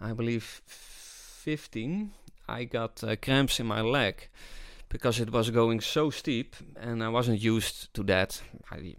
[0.00, 2.12] I believe 15,
[2.48, 4.28] I got uh, cramps in my leg
[4.88, 8.40] because it was going so steep and I wasn't used to that.
[8.70, 8.96] I,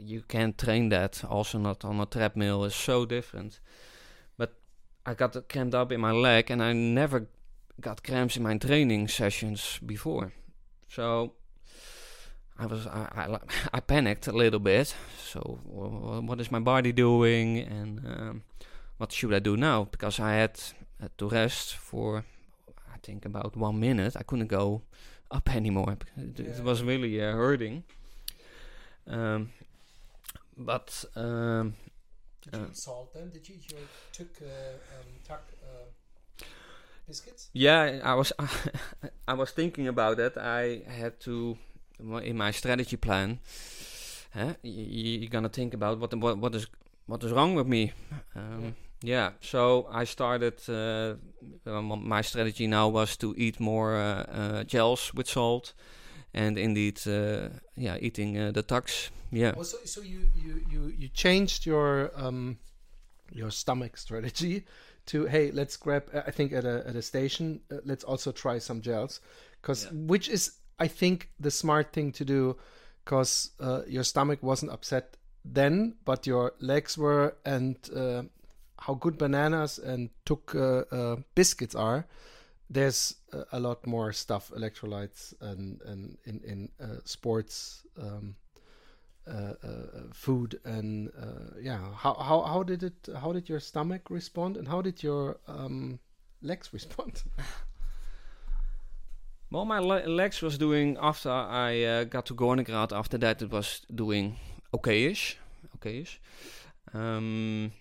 [0.00, 1.24] you can't train that.
[1.24, 3.60] Also, not on a treadmill is so different.
[4.36, 4.54] But
[5.04, 7.28] I got cramped up in my leg, and I never
[7.80, 10.32] got cramps in my training sessions before.
[10.88, 11.34] So
[12.58, 13.38] I was I, I,
[13.74, 14.94] I panicked a little bit.
[15.18, 18.42] So what is my body doing, and um,
[18.96, 19.84] what should I do now?
[19.84, 20.60] Because I had,
[21.00, 22.24] had to rest for
[22.92, 24.16] I think about one minute.
[24.16, 24.82] I couldn't go
[25.30, 25.96] up anymore.
[26.16, 26.46] It, yeah.
[26.46, 27.84] it was really uh, hurting.
[29.06, 29.50] Um,
[30.56, 31.74] but um,
[32.42, 33.30] did you uh, eat salt then?
[33.30, 33.80] Did you your
[34.12, 36.44] TUC uh, um, TUC uh,
[37.06, 37.50] biscuits?
[37.52, 38.32] Yeah, I was
[39.28, 40.36] I was thinking about that.
[40.36, 41.56] I had to
[42.00, 43.38] in my strategy plan.
[44.34, 46.66] Huh, you, are gonna think about what what what is
[47.06, 47.92] what is wrong with me.
[48.36, 49.14] Um, yeah.
[49.14, 49.30] yeah.
[49.40, 50.54] so I started.
[50.68, 51.16] Uh,
[51.80, 55.72] my strategy now was to eat more uh, uh, gels with salt,
[56.34, 59.10] and indeed, uh, yeah, eating uh, the TUCs.
[59.30, 59.54] Yeah.
[59.56, 62.58] Oh, so, so you, you you you changed your um
[63.32, 64.64] your stomach strategy
[65.06, 68.58] to hey let's grab I think at a at a station uh, let's also try
[68.58, 69.20] some gels
[69.60, 69.90] because yeah.
[69.92, 72.56] which is I think the smart thing to do
[73.04, 78.22] because uh, your stomach wasn't upset then but your legs were and uh,
[78.80, 82.06] how good bananas and TUC uh, uh, biscuits are
[82.70, 83.14] there's
[83.52, 88.36] a, lot more stuff, electrolytes, and and in in uh, sports um,
[89.26, 91.80] uh, uh, food, and uh, yeah.
[91.94, 93.08] How how how did it?
[93.20, 95.98] How did your stomach respond, and how did your um,
[96.42, 97.22] legs respond?
[99.50, 102.92] Well, my le- legs was doing after I uh, got to Gornergrat.
[102.92, 104.36] After that, it was doing
[104.74, 105.36] okayish,
[105.76, 106.18] okayish.
[106.92, 107.72] Um,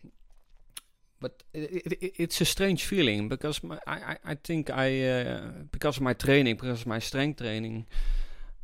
[1.20, 5.42] but it, it, it's a strange feeling because my, I, I, think I uh,
[5.72, 7.86] because of my training, because of my strength training,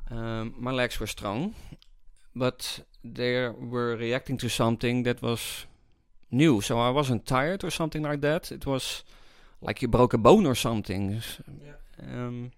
[0.10, 1.56] um, my legs were strong,
[2.36, 5.66] but they were reacting to something that was
[6.32, 6.62] new.
[6.62, 8.52] So I wasn't tired or something like that.
[8.52, 9.04] It was
[9.62, 11.22] like you broke a bone or something.
[11.66, 11.74] Yeah.
[12.02, 12.52] Um,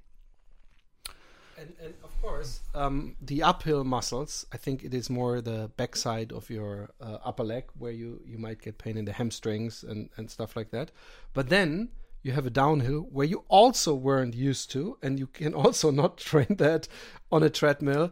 [1.66, 4.46] And, and of course, um, the uphill muscles.
[4.54, 8.38] I think it is more the backside of your uh, upper leg where you you
[8.38, 10.92] might get pain in the hamstrings and and stuff like that.
[11.34, 11.90] But then
[12.22, 16.18] you have a downhill where you also weren't used to, and you can also not
[16.18, 16.88] train that
[17.32, 18.12] on a treadmill.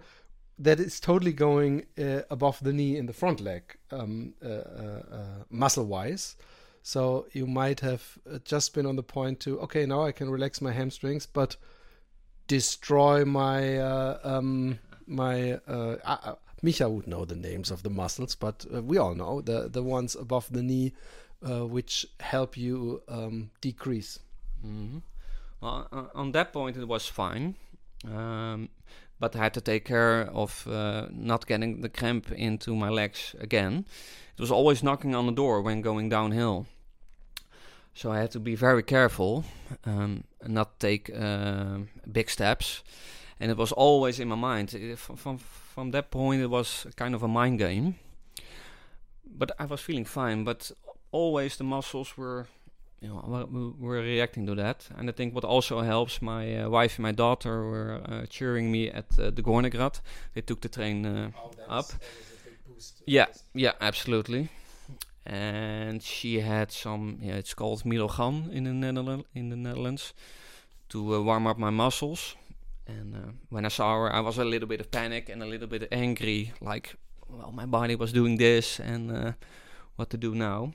[0.60, 5.02] That is totally going uh, above the knee in the front leg, um, uh, uh,
[5.12, 6.36] uh, muscle wise.
[6.84, 10.30] So you might have uh, just been on the point to okay, now I can
[10.30, 11.56] relax my hamstrings, but
[12.48, 18.36] destroy my uh, um, my uh, uh, Micha would know the names of the muscles,
[18.36, 20.94] but uh, we all know the the ones above the knee,
[21.48, 24.20] uh, which help you um, decrease.
[24.66, 25.02] mhm.
[25.62, 27.56] Well, uh, on that point, it was fine.
[28.06, 28.70] Um,
[29.20, 33.36] but I had to take care of uh, not getting the cramp into my legs
[33.40, 33.86] again.
[34.38, 36.66] It was always knocking on the door when going downhill.
[37.94, 39.44] So I had to be very careful
[39.86, 41.80] um, and not take uh,
[42.12, 42.84] big steps.
[43.40, 44.74] And it was always in my mind.
[44.74, 47.96] It- From, from, from that point, it was kind of a mind game.
[49.26, 50.44] But I was feeling fine.
[50.44, 50.72] But
[51.12, 52.48] always the muscles were,
[53.02, 54.90] you know, were, were reacting to that.
[54.98, 58.72] And I think what also helps, my uh, wife and my daughter were uh, cheering
[58.72, 60.02] me at uh, the Gornergrat.
[60.34, 61.32] They took the train uh,
[61.70, 61.94] up.
[63.06, 64.50] Yeah, yeah, absolutely.
[65.26, 70.14] And she had some, yeah, it's called Midalgan in the Netherlands, in the Netherlands,
[70.90, 72.36] to uh, warm up my muscles.
[72.86, 75.46] And uh, when I saw her, I was a little bit of panic and a
[75.46, 76.98] little bit angry, like,
[77.30, 79.32] well, my body was doing this and uh,
[79.96, 80.74] what to do now.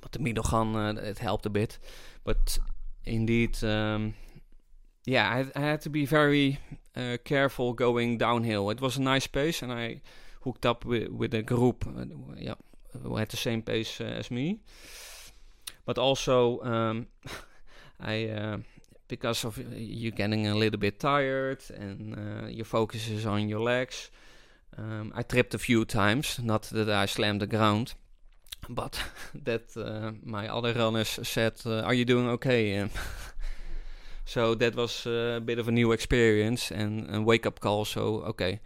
[0.00, 1.78] But the Midalgan, uh, it helped a bit.
[2.24, 2.58] But
[3.04, 4.14] indeed, um,
[5.04, 6.58] yeah, I, I had to be very
[6.96, 8.70] uh, careful going downhill.
[8.70, 10.00] It was a nice pace, and I
[10.42, 12.06] hooked up with, with a group, uh,
[12.36, 12.54] yeah,
[13.16, 14.60] had the same pace uh, as me.
[15.84, 17.06] But also, um,
[18.00, 18.58] I uh,
[19.08, 24.10] because of you getting a little bit tired and your focus is on your legs.
[24.76, 27.94] Um, I tripped a few times, not that I slammed the ground,
[28.68, 29.00] but
[29.44, 32.88] that uh, my other runners said, uh, "Are you doing okay?"
[34.28, 37.84] So that was a bit of a new experience and a wake up call.
[37.84, 38.58] So okay,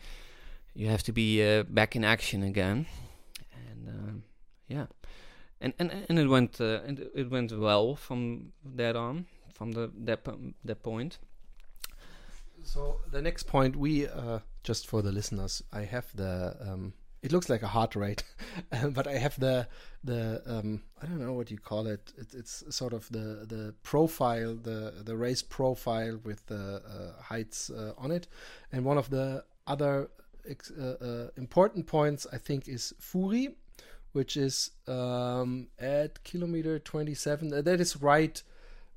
[0.74, 2.86] you have to be uh, back in action again,
[3.86, 4.22] and um,
[4.68, 4.86] yeah,
[5.60, 6.80] and and and it went uh,
[7.14, 10.26] it went well from that on, from the that
[10.64, 11.18] that point.
[12.62, 16.56] So the next point, we uh, just for the listeners, I have the.
[16.60, 18.22] Um, it looks like a heart rate,
[18.92, 19.68] but I have the
[20.02, 22.12] the um, I don't know what you call it.
[22.16, 22.34] it.
[22.34, 27.92] It's sort of the the profile, the the race profile with the uh, heights uh,
[27.98, 28.26] on it,
[28.72, 30.10] and one of the other
[30.48, 33.54] uh, uh, important points I think is Furi,
[34.12, 37.52] which is um, at kilometer twenty seven.
[37.52, 38.42] Uh, that is right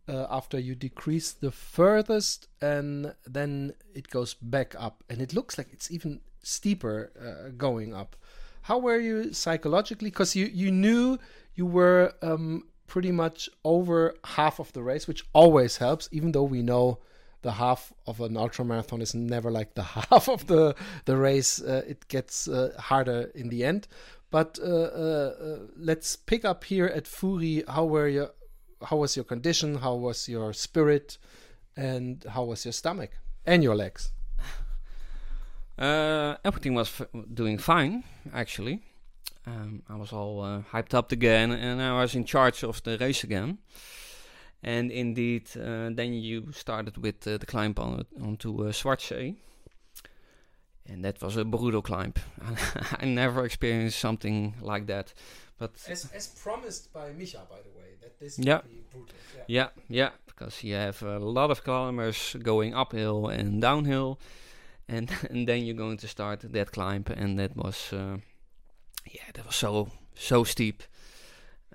[0.07, 5.03] uh, after you decrease the furthest and then it goes back up.
[5.09, 8.15] And it looks like it's even steeper uh, going up.
[8.63, 10.09] How were you psychologically?
[10.09, 11.19] Because you you knew
[11.55, 16.43] you were um, pretty much over half of the race which always helps even though
[16.43, 16.99] we know
[17.41, 21.61] the half of an ultra marathon is never like the half of the the race
[21.61, 23.87] uh, it gets uh, harder in the end
[24.33, 27.63] but uh, uh, uh, let's pick up here at Furi.
[27.69, 28.29] How were you?
[28.81, 29.75] How was your condition?
[29.75, 31.19] How was your spirit?
[31.77, 33.11] And how was your stomach
[33.45, 34.11] and your legs?
[35.77, 36.99] Everything was
[37.31, 38.81] doing fine, actually.
[39.45, 42.97] Um, I was all uh, hyped up again, and I was in charge of the
[42.97, 43.59] race again.
[44.63, 49.35] And indeed, uh, then you started with uh, the climb on, onto uh.
[50.89, 52.13] And that was a brutal climb.
[53.01, 55.13] I never experienced something like that.
[55.57, 58.57] But As, as promised by Micha, by the way, that this Yeah.
[58.57, 59.15] would be brutal.
[59.47, 64.19] Yeah, yeah, because you have a lot of climbers going uphill and downhill,
[64.87, 68.17] and and then you're going to start that climb, and that was, uh,
[69.11, 70.83] yeah, that was so so steep.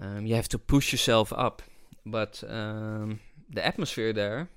[0.00, 1.62] Um, you have to push yourself up,
[2.06, 3.20] but um,
[3.54, 4.48] the atmosphere there,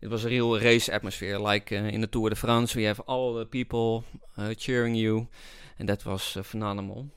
[0.00, 2.74] it was a real race atmosphere, like uh, in the Tour de France.
[2.74, 4.04] We have all the people
[4.36, 5.28] uh, cheering you,
[5.78, 7.08] and that was uh, phenomenal.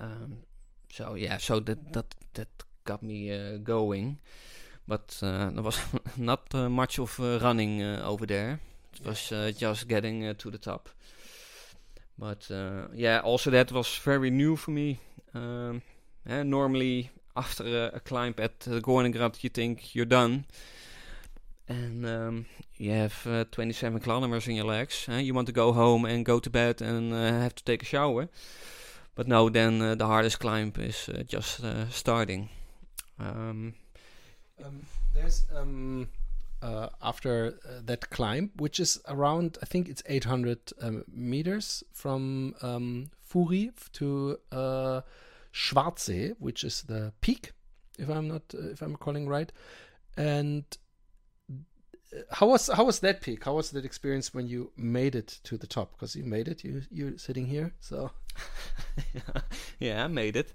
[0.00, 0.38] Um,
[0.90, 2.48] so yeah, so that that that
[2.84, 4.18] got me uh, going.
[4.86, 5.78] but uh, there was
[6.16, 8.60] not uh, much of uh, running uh, over there.
[9.00, 10.88] It was uh, just getting uh, to the top.
[12.18, 14.98] But uh, yeah, also that was very new for me.
[15.34, 15.82] Um,
[16.28, 20.44] eh, normally, after a, a climb at the Gornegrad, you think you're done.
[21.72, 22.46] And um,
[22.76, 25.06] you have uh, 27 kilometers in your legs.
[25.08, 25.20] eh?
[25.20, 27.86] You want to go home and go to bed and uh, have to take a
[27.86, 28.28] shower.
[29.14, 31.60] But no, then uh, the hardest climb is uh, just
[31.90, 32.48] starting.
[33.18, 33.74] Um,
[34.64, 36.08] Um, there's um,
[36.62, 42.54] uh, after uh, that climb, which is around, I think it's 800 um, meters from
[42.62, 45.00] um, Furi to uh,
[45.52, 47.52] Schwarzsee, which is the peak,
[47.98, 49.50] if I'm not, uh, if I'm calling right.
[50.16, 50.64] And
[52.30, 53.44] how was how was that peak?
[53.44, 55.92] How was that experience when you made it to the top?
[55.92, 58.10] Because you made it, you you're sitting here, so
[59.78, 60.52] yeah, I made it.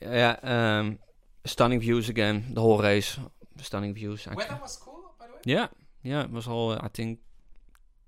[0.00, 0.98] Yeah, um,
[1.44, 2.52] stunning views again.
[2.52, 3.18] The whole race,
[3.62, 4.26] stunning views.
[4.26, 4.60] actually.
[4.60, 5.40] was cool, by the way.
[5.44, 5.68] Yeah,
[6.02, 7.20] yeah, it was all I think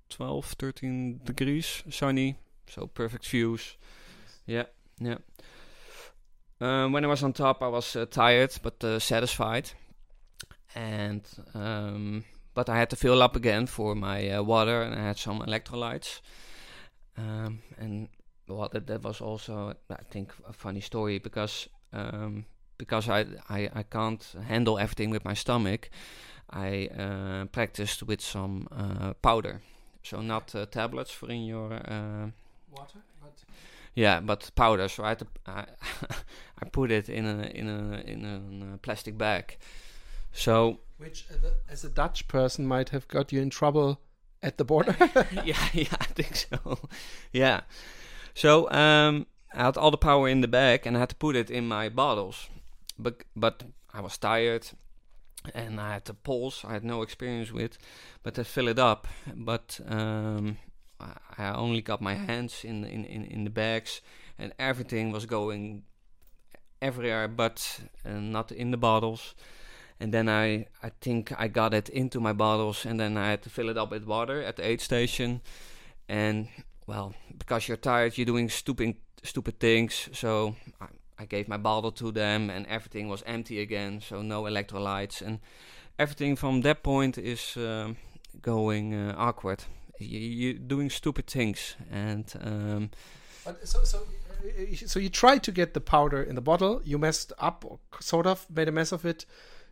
[0.09, 3.77] 12, 13 degrees, sunny, so perfect views.
[4.45, 4.65] Yeah,
[4.99, 5.17] yeah.
[6.61, 9.71] Um, when I was on top, I was uh, tired but uh, satisfied,
[10.75, 11.21] and
[11.53, 15.17] um, but I had to fill up again for my uh, water, and I had
[15.17, 16.21] some electrolytes.
[17.17, 18.09] Um, and
[18.47, 22.45] well, that, that was also I think a funny story because um,
[22.77, 25.89] because I, I I can't handle everything with my stomach.
[26.51, 29.61] I uh, practiced with some uh, powder,
[30.03, 32.31] so not uh, tablets for in your uh,
[32.71, 33.33] Water, but
[33.95, 34.87] yeah, but powder.
[34.87, 35.65] So I had to, I,
[36.61, 39.57] I put it in a in a in a plastic bag.
[40.31, 41.25] So which,
[41.69, 44.01] as a Dutch person, might have got you in trouble
[44.43, 44.95] at the border.
[45.45, 46.77] yeah, yeah, I think so.
[47.31, 47.61] yeah.
[48.33, 51.35] So um, I had all the power in the bag, and I had to put
[51.35, 52.49] it in my bottles.
[52.97, 53.63] But but
[53.93, 54.67] I was tired,
[55.53, 56.65] and I had the pulse.
[56.65, 57.77] I had no experience with,
[58.21, 59.07] but I fill it up.
[59.33, 60.57] But um,
[60.99, 64.01] I I only got my hands in in in, in the bags,
[64.37, 65.83] and everything was going
[66.81, 69.33] everywhere, but uh, not in the bottles.
[69.99, 73.41] And then I, I think I got it into my bottles, and then I had
[73.43, 75.41] to fill it up with water at the aid station.
[76.07, 76.47] And
[76.87, 80.09] well, because you're tired, you're doing stupid, stupid things.
[80.13, 80.85] So I,
[81.19, 84.01] I gave my bottle to them, and everything was empty again.
[84.01, 85.39] So no electrolytes, and
[85.97, 87.97] everything from that point is um,
[88.41, 89.65] going uh, awkward.
[89.99, 92.89] You, you're doing stupid things, and um,
[93.63, 96.81] so so uh, so you tried to get the powder in the bottle.
[96.85, 99.25] You messed up, or sort of made a mess of it.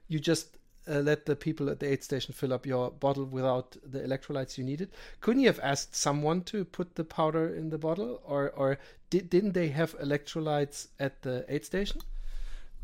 [0.08, 0.58] You just
[0.90, 4.58] uh, let the people at the aid station fill up your bottle without the electrolytes
[4.58, 4.90] you needed.
[5.20, 8.78] Couldn't you have asked someone to put the powder in the bottle, or or
[9.10, 12.02] did, didn't they have electrolytes at the aid station?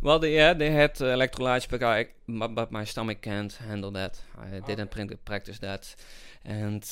[0.02, 3.92] Well, they, yeah, they had uh, electrolytes, but, I, but, but my stomach can't handle
[3.92, 4.20] that.
[4.38, 5.96] I didn't prin- practice that.
[6.44, 6.86] And,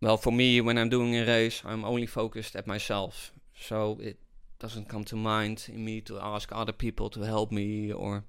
[0.00, 3.32] well, for me, when I'm doing a race, I'm only focused at myself.
[3.60, 4.16] So it
[4.58, 8.24] doesn't come to mind in me to ask other people to help me or...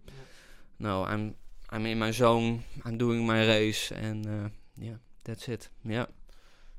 [0.80, 1.36] No, I'm
[1.70, 2.64] I'm in my zone.
[2.86, 5.70] I'm doing my race, and uh, yeah, that's it.
[5.84, 6.06] Yeah.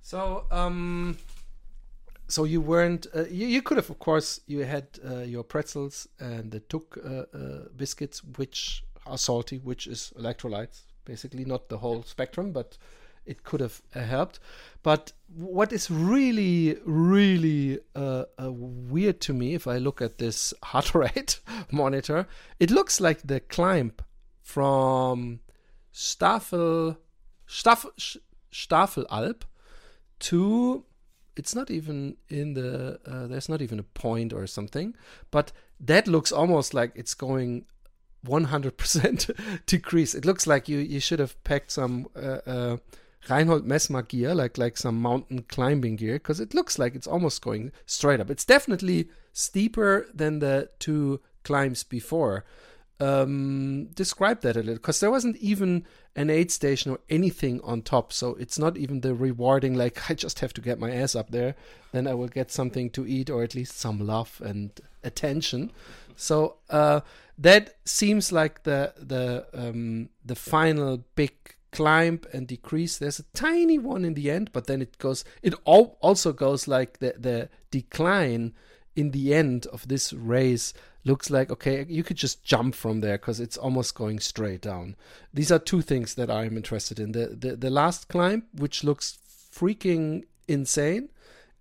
[0.03, 1.19] So, um,
[2.27, 3.07] so you weren't.
[3.15, 6.97] Uh, you, you could have, of course, you had uh, your pretzels and the TUC
[6.97, 7.25] uh, uh,
[7.77, 12.79] biscuits, which are salty, which is electrolytes, basically not the whole spectrum, but
[13.27, 14.41] it could have uh, helped.
[14.83, 20.55] But what is really, really uh, uh, weird to me, if I look at this
[20.63, 21.41] heart rate
[21.71, 22.27] monitor,
[22.59, 23.93] it looks like the climb
[24.43, 25.41] from
[25.93, 26.97] Staffel,
[27.47, 27.93] Staffel,
[28.53, 29.43] Staffelalp
[30.21, 30.85] to
[31.37, 34.95] it's not even in the uh, there's not even a point or something
[35.31, 37.65] but that looks almost like it's going
[38.27, 42.77] 100% decrease it looks like you you should have packed some uh, uh,
[43.29, 47.43] Reinhold Messner gear like like some mountain climbing gear because it looks like it's almost
[47.43, 48.31] going straight up.
[48.31, 52.45] It's definitely steeper than the two climbs before.
[52.99, 57.81] Um, describe that a little because there wasn't even an aid station or anything on
[57.81, 61.15] top so it's not even the rewarding like i just have to get my ass
[61.15, 61.55] up there
[61.93, 65.73] then i will get something to eat or at least some love and attention.
[66.17, 67.01] So uh,
[67.39, 71.33] that seems like the the um, the final big
[71.73, 72.99] climb and decrease.
[72.99, 76.69] There's a tiny one in the end but then it goes it all also goes
[76.69, 78.55] like the the decline
[78.97, 83.17] in the end of this race looks like okay you could just jump from there
[83.17, 84.97] because it's almost going straight down.
[85.33, 87.13] These are two things that i'm interested in.
[87.13, 89.19] The, the the last climb which looks
[89.53, 91.09] freaking insane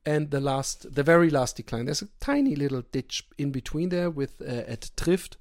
[0.06, 1.86] and the last the very last decline.
[1.86, 5.38] There's a tiny little ditch in between there with uh, at Trift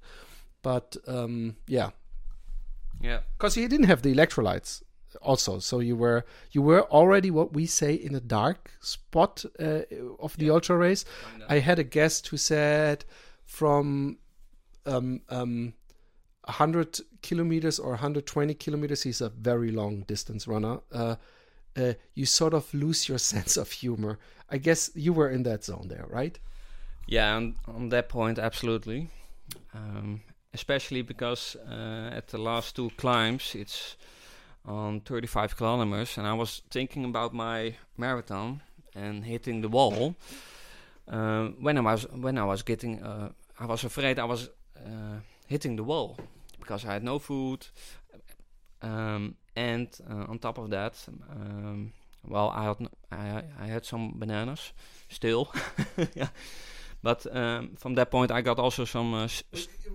[0.62, 1.90] but um yeah
[3.00, 3.20] Yeah.
[3.36, 4.82] because you didn't have the electrolytes
[5.22, 5.58] also.
[5.58, 9.82] So you were you were already what we say in a dark spot uh,
[10.18, 11.04] of the ultra race
[11.48, 13.04] i had a guest who said
[13.44, 14.18] from
[14.86, 15.72] um um
[16.44, 21.16] 100 kilometers or 120 kilometers he's a very long distance runner uh,
[21.78, 24.18] uh, you sort of lose your sense of humor.
[24.50, 26.38] I guess you were in that zone there right?
[27.06, 29.08] Yeah, on, on that point, absolutely.
[29.74, 30.20] Um,
[30.54, 33.96] especially because uh, at the last two climbs, it's
[34.64, 38.60] on 35 kilometers, and I was thinking about my marathon
[38.94, 40.14] and hitting the wall.
[41.06, 45.20] Uh, when I was when I was getting, uh, I was afraid I was uh,
[45.46, 46.18] hitting the wall
[46.60, 47.66] because I had no food,
[48.82, 50.94] um, and uh, on top of that,
[51.30, 51.92] um,
[52.26, 54.72] well, I had had some bananas
[55.08, 55.50] still,
[56.14, 56.28] yeah.
[57.02, 59.14] But um, from that point, I got also some.
[59.14, 59.28] Uh,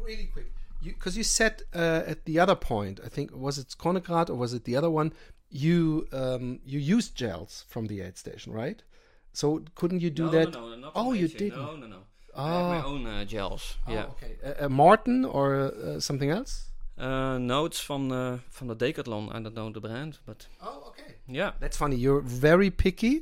[0.05, 0.47] really quick
[0.83, 4.53] because you, said uh, at the other point i think was it Gornergrat or was
[4.53, 5.13] it the other one
[5.49, 8.83] you um, you used gels from the aid station right
[9.31, 11.57] so couldn't you do no, that No, no, not Oh, you didn't?
[11.57, 11.99] No, no, no.
[12.35, 12.85] I had my Ah.
[12.85, 13.77] own uh, gels.
[13.87, 14.05] Oh, yeah.
[14.13, 16.53] okay uh, uh, Maurten or uh, something else
[16.97, 19.23] Uh, no, it's from the from the Decathlon.
[19.35, 21.51] I don't know the brand, but oh okay yeah.
[21.61, 23.13] that's funny you're very picky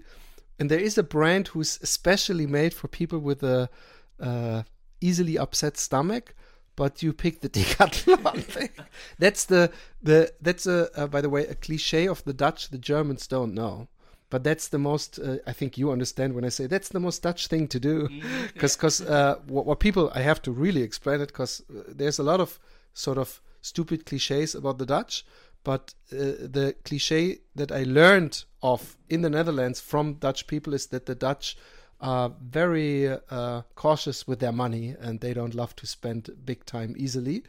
[0.61, 3.67] and there is a brand who's especially made for people with a
[4.19, 4.61] uh,
[5.01, 6.35] easily upset stomach
[6.75, 8.43] but you pick the decathlon.
[8.43, 8.69] Thing
[9.17, 9.71] that's the
[10.03, 13.55] the that's a uh, by the way a cliche of the dutch the germans don't
[13.55, 13.87] know.
[14.29, 17.23] But that's the most uh, i think you understand when i say that's the most
[17.23, 18.07] dutch thing to do.
[18.53, 22.19] Because because uh, what, what people i have to really explain it because uh, there's
[22.19, 22.59] a lot of
[22.93, 25.25] sort of stupid cliches about the dutch
[25.63, 30.87] but uh, the cliche that i learned of in the netherlands from dutch people is
[30.87, 31.57] that the dutch
[32.01, 36.95] are very uh, cautious with their money and they don't love to spend big time
[36.97, 37.43] easily.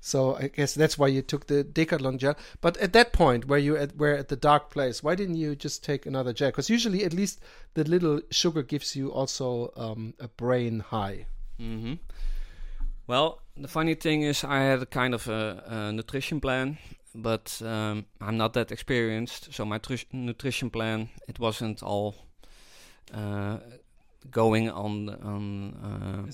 [0.00, 2.36] So i guess that's why you took the decathlon gel.
[2.60, 5.54] But at that point where you at, were at the dark place why didn't you
[5.54, 6.48] just take another gel?
[6.48, 7.40] Because usually at least
[7.74, 11.26] the little sugar gives you also um, a brain high.
[11.58, 11.94] Hmm
[13.06, 16.78] Well, the funny thing is, I had a kind of a, a nutrition plan,
[17.22, 19.52] but um, I'm not that experienced.
[19.52, 19.80] So my
[20.12, 22.14] nutrition plan it wasn't all
[23.14, 23.58] uh,
[24.30, 26.30] going on on uh,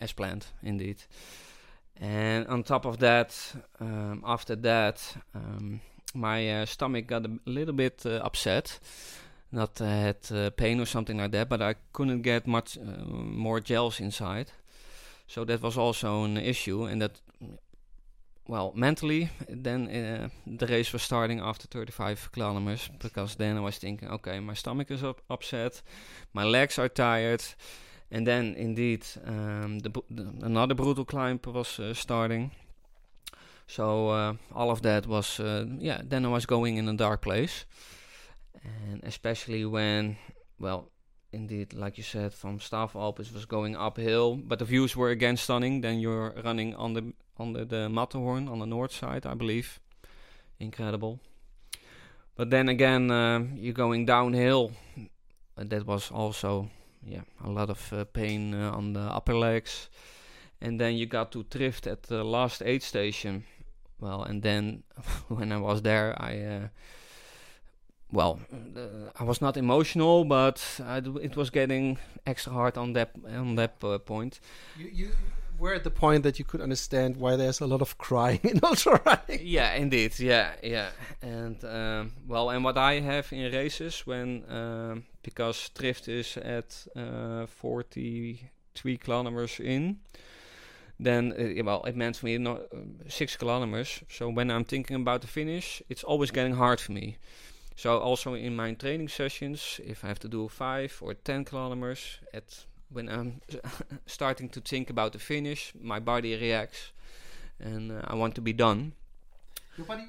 [0.00, 0.96] as planned, indeed.
[2.00, 5.80] And on top of that, um, after that, um,
[6.14, 8.78] my uh, stomach got a little bit uh, upset.
[9.52, 13.04] Not uh, had uh, pain or something like that, but I couldn't get much uh,
[13.06, 14.50] more gels inside.
[15.26, 17.20] So that was also an issue, and that,
[18.48, 23.78] well, mentally, then uh, the race was starting after 35 kilometers because then I was
[23.78, 25.82] thinking, okay, my stomach is up- upset,
[26.32, 27.42] my legs are tired,
[28.10, 32.52] and then indeed um, the, the another brutal climb was uh, starting.
[33.66, 35.40] So uh, all of that was,
[35.80, 36.00] yeah.
[36.04, 37.64] Then I was going in a dark place,
[38.62, 40.18] and especially when,
[40.60, 40.92] well,
[41.32, 45.36] indeed, like you said, from Staffelalp it was going uphill, but the views were again
[45.36, 45.80] stunning.
[45.80, 49.80] Then you're running on the under the Matterhorn on the north side, I believe.
[50.58, 51.20] Incredible.
[52.36, 54.72] But then again, um, you're going downhill.
[55.56, 56.68] And that was also,
[57.02, 59.88] yeah, a lot of uh, pain uh, on the upper legs.
[60.60, 63.44] And then you got to Trift at the last aid station.
[64.00, 64.82] Well, and then
[65.28, 66.40] when I was there, I.
[66.40, 66.68] Uh,
[68.12, 73.10] well, uh, I was not emotional, but d- it was getting extra hard on that
[73.36, 74.38] on that uh, point.
[74.78, 75.10] you, you
[75.58, 78.60] were at the point that you could understand why there's a lot of crying in
[78.62, 80.18] ultra running Yeah, indeed.
[80.18, 80.90] Yeah, yeah.
[81.22, 86.86] And um, well, and what I have in races when um, because Trift is at
[86.96, 89.98] uh, 43 kilometers in,
[90.98, 92.76] then uh, well, it meant for me no, uh,
[93.08, 94.02] six kilometers.
[94.08, 97.16] So when I'm thinking about the finish, it's always getting hard for me.
[97.76, 102.20] So also in my training sessions, if I have to do five or ten kilometers,
[102.32, 103.40] at when I'm
[104.06, 106.92] starting to think about the finish, my body reacts,
[107.58, 108.92] and uh, I want to be done.
[109.76, 110.04] Your body,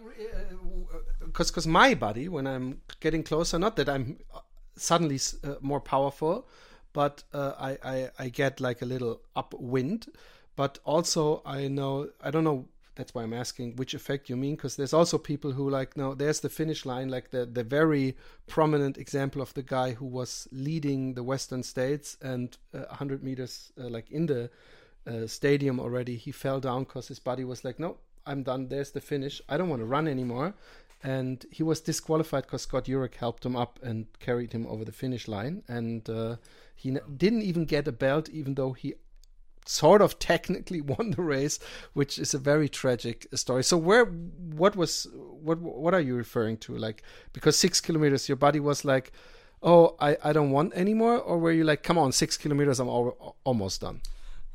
[1.25, 4.39] because because my body, when I'm getting closer, not that I'm uh,
[4.75, 6.47] suddenly uh, more powerful,
[6.93, 10.07] but uh, I, I I get like a little upwind.
[10.55, 12.67] But also, I know I don't know.
[12.97, 16.13] That's why I'm asking which effect you mean, because there's also people who like no,
[16.13, 18.17] there's the finish line, like the the very
[18.47, 23.71] prominent example of the guy who was leading the Western States and uh, 100 meters
[23.79, 24.49] uh, like in the
[25.07, 28.67] uh, stadium already, he fell down because his body was like, no, I'm done.
[28.67, 29.41] There's the finish.
[29.47, 30.53] I don't want to run anymore.
[31.03, 34.91] And he was disqualified because Scott Jurek helped him up and carried him over the
[34.91, 35.63] finish line.
[35.67, 36.37] And uh,
[36.75, 38.95] he didn't even get a belt, even though he
[39.69, 41.59] sort of technically won the race,
[41.93, 43.63] which is a very tragic story.
[43.63, 46.77] So where, what was, what, what are you referring to?
[46.77, 47.03] Like
[47.33, 49.11] because six kilometers, your body was like,
[49.63, 52.87] oh, I, I don't want anymore, or were you like, come on, six kilometers, I'm
[52.87, 54.01] al- almost done.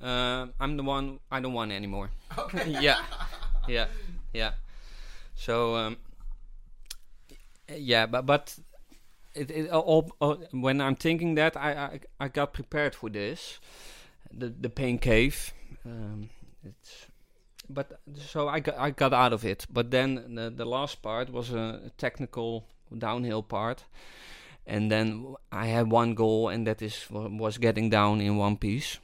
[0.01, 1.21] Uh, I'm the one.
[1.31, 2.11] I don't want anymore.
[2.39, 2.71] Okay.
[2.81, 3.03] yeah,
[3.69, 3.87] yeah,
[4.33, 4.53] yeah.
[5.35, 5.97] So um,
[7.69, 8.57] yeah, but but
[9.35, 13.61] it, it all, all, when I'm thinking that I, I I got prepared for this,
[14.37, 15.53] the the pain cave.
[15.85, 16.31] Um,
[16.65, 17.07] it's
[17.69, 19.67] but so I got I got out of it.
[19.71, 22.65] But then the the last part was a technical
[22.97, 23.85] downhill part,
[24.67, 28.99] and then I had one goal, and that is was getting down in one piece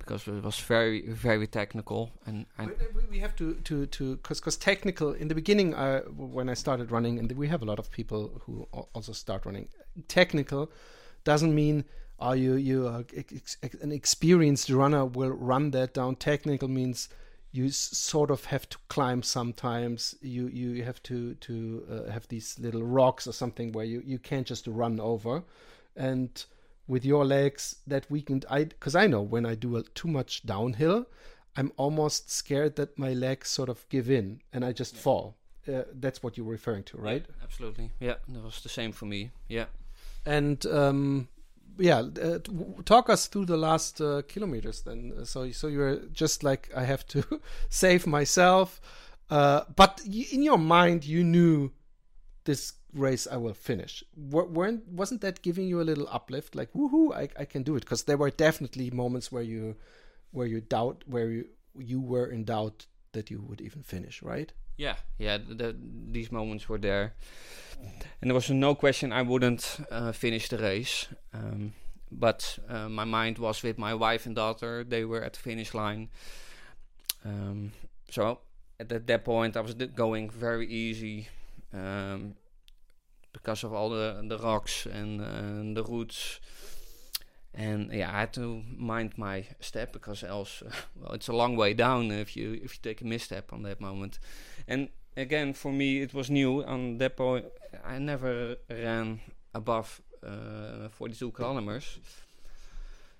[0.00, 2.72] because it was very very technical and, and
[3.10, 6.90] we, have to to to because because technical in the beginning uh, when I started
[6.90, 9.68] running and we have a lot of people who also start running
[10.08, 10.70] technical
[11.24, 11.84] doesn't mean
[12.20, 16.16] are you you are ex an experienced runner will run that down.
[16.16, 17.08] Technical means
[17.52, 20.14] you sort of have to climb sometimes.
[20.20, 24.18] You you have to to uh, have these little rocks or something where you you
[24.18, 25.42] can't just run over.
[25.96, 26.44] And
[26.90, 30.44] with your legs that weekend i because i know when i do a, too much
[30.44, 31.06] downhill
[31.56, 35.00] i'm almost scared that my legs sort of give in and i just yeah.
[35.00, 35.36] fall.
[35.68, 37.24] Uh, that's what you're referring to right?
[37.28, 37.90] Yeah, absolutely.
[38.00, 39.30] Yeah that was the same for me.
[39.46, 39.66] Yeah.
[40.26, 41.28] And um
[41.80, 42.38] yeah uh,
[42.84, 47.06] talk us through the last uh, kilometers then so so you're just like i have
[47.06, 47.24] to
[47.68, 48.80] save myself
[49.30, 51.70] uh, but in your mind you knew
[52.44, 54.02] this race I will finish.
[54.16, 57.80] weren't wasn't that giving you a little uplift, like woohoo, I, I can do it?
[57.80, 59.76] Because there were definitely moments where you
[60.32, 64.52] where you doubt where you you were in doubt that you would even finish, right?
[64.80, 65.36] Yeah, yeah.
[65.36, 65.76] The, the,
[66.10, 67.12] these moments were there,
[68.20, 71.06] and there was no question I wouldn't uh, finish the race.
[71.34, 71.74] Um,
[72.10, 74.82] but uh, my mind was with my wife and daughter.
[74.82, 76.08] They were at the finish line.
[77.24, 77.72] Um,
[78.10, 78.38] so
[78.80, 81.28] at that point, I was going very easy.
[81.74, 82.34] Um,
[83.32, 86.40] because of all the the rocks and uh, the roots.
[87.52, 90.62] And yeah, I had to mind my step because else,
[91.00, 93.80] well, it's a long way down if you if you take a misstep on that
[93.80, 94.18] moment.
[94.68, 97.46] And again, for me, it was new on that point.
[97.84, 99.20] I never ran
[99.54, 101.98] above uh, 42 kilometers,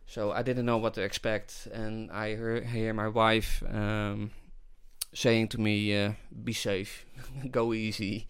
[0.07, 1.69] so I didn't know what to expect.
[1.73, 4.31] And I hear, hear my wife um,
[5.15, 6.13] saying to me, uh,
[6.45, 7.07] "Be safe,
[7.51, 8.27] go easy."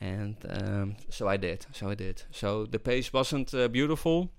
[0.00, 1.66] and um, so I did.
[1.72, 2.22] So I did.
[2.30, 4.30] So the pace wasn't uh, beautiful,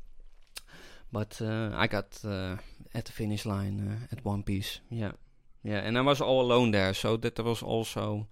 [1.11, 2.57] but uh, I got uh,
[2.93, 4.79] at the finish line uh, at one piece.
[4.89, 5.13] Yeah,
[5.65, 8.27] yeah, and I was all alone there, so that was also.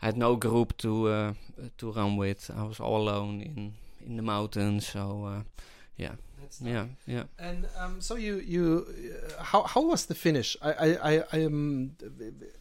[0.00, 1.32] I had no group to uh,
[1.78, 2.48] to run with.
[2.56, 3.74] I was all alone in
[4.06, 4.86] in the mountains.
[4.86, 5.42] So uh,
[5.96, 6.14] yeah,
[6.60, 7.24] yeah, yeah.
[7.40, 10.56] And um, so you you uh, how how was the finish?
[10.62, 11.90] I I I I, um,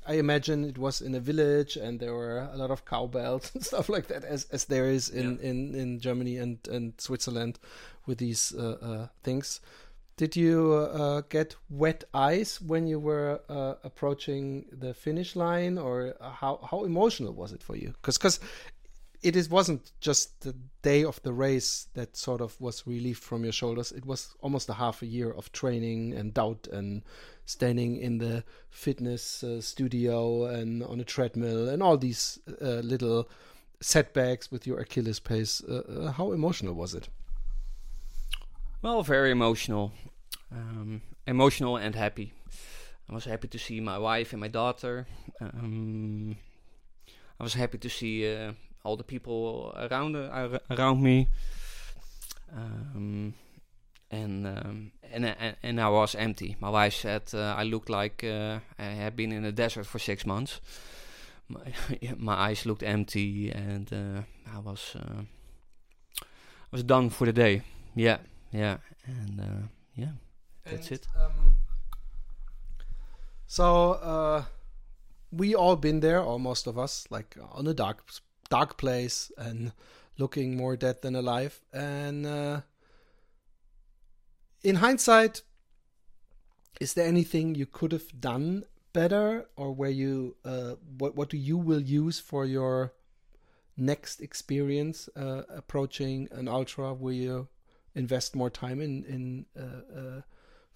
[0.08, 3.64] I imagine it was in a village and there were a lot of cowbells and
[3.64, 5.50] stuff like that, as as there is in yeah.
[5.50, 7.60] in in Germany and and Switzerland
[8.08, 9.62] with these uh, uh, things.
[10.18, 16.16] Did you uh, get wet eyes when you were uh, approaching the finish line, or
[16.22, 17.89] how how emotional was it for you?
[17.89, 18.39] Because because
[19.22, 23.43] it is wasn't just the day of the race that sort of was relieved from
[23.43, 23.91] your shoulders.
[23.91, 27.03] It was almost a half a year of training and doubt and
[27.45, 33.28] standing in the fitness uh, studio and on a treadmill and all these uh, little
[33.82, 35.61] setbacks with your Achilles pace.
[35.68, 37.09] Uh, uh how emotional was it?
[38.86, 39.93] Well, very emotional.
[40.51, 42.33] Um, emotional and happy.
[43.09, 45.07] I was happy to see my wife and my daughter.
[45.41, 46.36] Um,
[47.39, 48.51] I was happy to see uh,
[48.83, 51.29] all the people around uh, around me.
[52.55, 53.33] Um,
[54.11, 56.55] and, um, and and and I was empty.
[56.59, 59.97] My wife said uh, I looked like uh, I had been in the desert for
[59.97, 60.61] six months.
[61.49, 61.73] My,
[62.17, 64.21] my eyes looked empty, and uh,
[64.55, 65.23] I was uh,
[66.21, 67.63] I was done for the day.
[67.95, 68.17] Yeah,
[68.56, 70.14] yeah, and uh, yeah,
[70.64, 71.08] that's and, it.
[71.16, 71.56] Um,
[73.47, 74.45] so
[75.32, 78.03] we all been there, or most of us, like on a dark
[78.49, 79.72] dark place and
[80.18, 81.62] looking more dead than alive.
[81.74, 82.62] And uh,
[84.64, 85.41] in hindsight,
[86.80, 91.38] is there anything you could have done better, or where you uh, what what do
[91.38, 92.93] you will use for your
[93.78, 96.93] next experience uh, approaching an ultra?
[96.93, 97.47] Will you
[97.96, 100.22] invest more time in in uh, uh,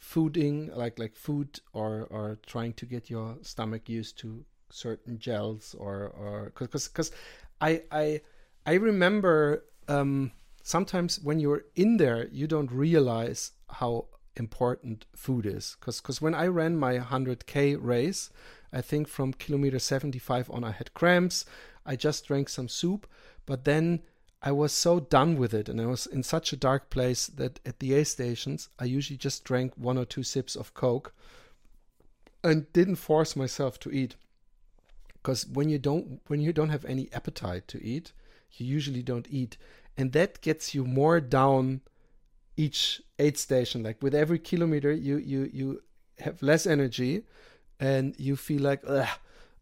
[0.02, 5.76] fooding, like like food, or or trying to get your stomach used to certain gels,
[5.78, 7.12] or or because because
[7.62, 8.22] I I
[8.66, 10.32] I remember um,
[10.64, 15.76] sometimes when you're in there, you don't realize how important food is.
[15.80, 18.30] Because because when I ran my 100k race,
[18.72, 21.46] I think from kilometer 75 on, I had cramps.
[21.86, 23.08] I just drank some soup,
[23.46, 24.02] but then
[24.42, 27.60] I was so done with it, and I was in such a dark place that
[27.66, 31.14] at the aid stations, I usually just drank one or two sips of Coke
[32.42, 34.16] and didn't force myself to eat.
[35.14, 38.14] Because when you don't when you don't have any appetite to eat,
[38.54, 39.58] you usually don't eat,
[39.98, 41.82] and that gets you more down
[42.56, 43.84] each aid station.
[43.84, 45.84] Like with every kilometer, you you you
[46.20, 47.24] have less energy,
[47.82, 48.86] and you feel like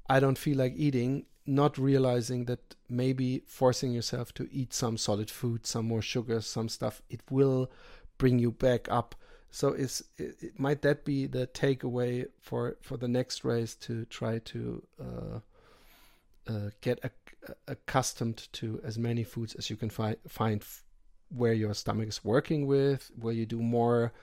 [0.07, 1.25] I don't feel like eating.
[1.47, 6.69] Not realizing that maybe forcing yourself to eat some solid food, some more sugar, some
[6.69, 7.71] stuff, it will
[8.17, 9.15] bring you back up.
[9.49, 14.39] So is it, might that be the takeaway for for the next race to try
[14.39, 15.39] to uh,
[16.47, 16.99] uh, get
[17.67, 20.63] accustomed to as many foods as you can fi- find
[21.29, 24.13] where your stomach is working with, where you do more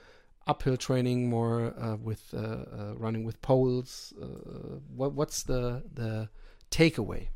[0.46, 4.12] uphill training, more uh, with uh, uh, running with poles.
[4.20, 6.28] Uh, what, what's the the
[6.74, 7.28] takeaway?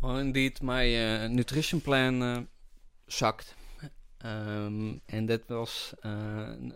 [0.00, 2.42] Well, indeed, my uh, nutrition plan uh,
[3.08, 3.54] sucked,
[4.22, 5.94] um, and that was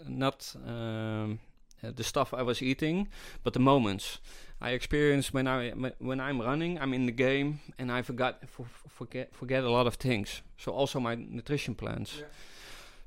[0.09, 1.38] not um,
[1.82, 3.09] the stuff I was eating,
[3.43, 4.18] but the moments.
[4.61, 8.66] I experience when I when I'm running, I'm in the game, and I forgot for,
[8.88, 10.43] forget forget a lot of things.
[10.59, 12.16] So also my nutrition plans.
[12.18, 12.26] Yeah.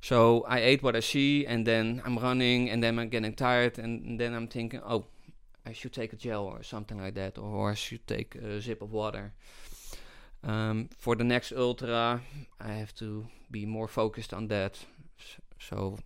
[0.02, 3.80] So I ate what I see, and then I'm running, and then I'm getting tired,
[3.80, 5.06] and, and, then I'm thinking, oh,
[5.66, 8.82] I should take a gel or something like that, or I should take a sip
[8.82, 9.34] of water.
[10.44, 12.22] Um, for the next ultra,
[12.60, 14.80] I have to be more focused on that.
[15.60, 15.98] So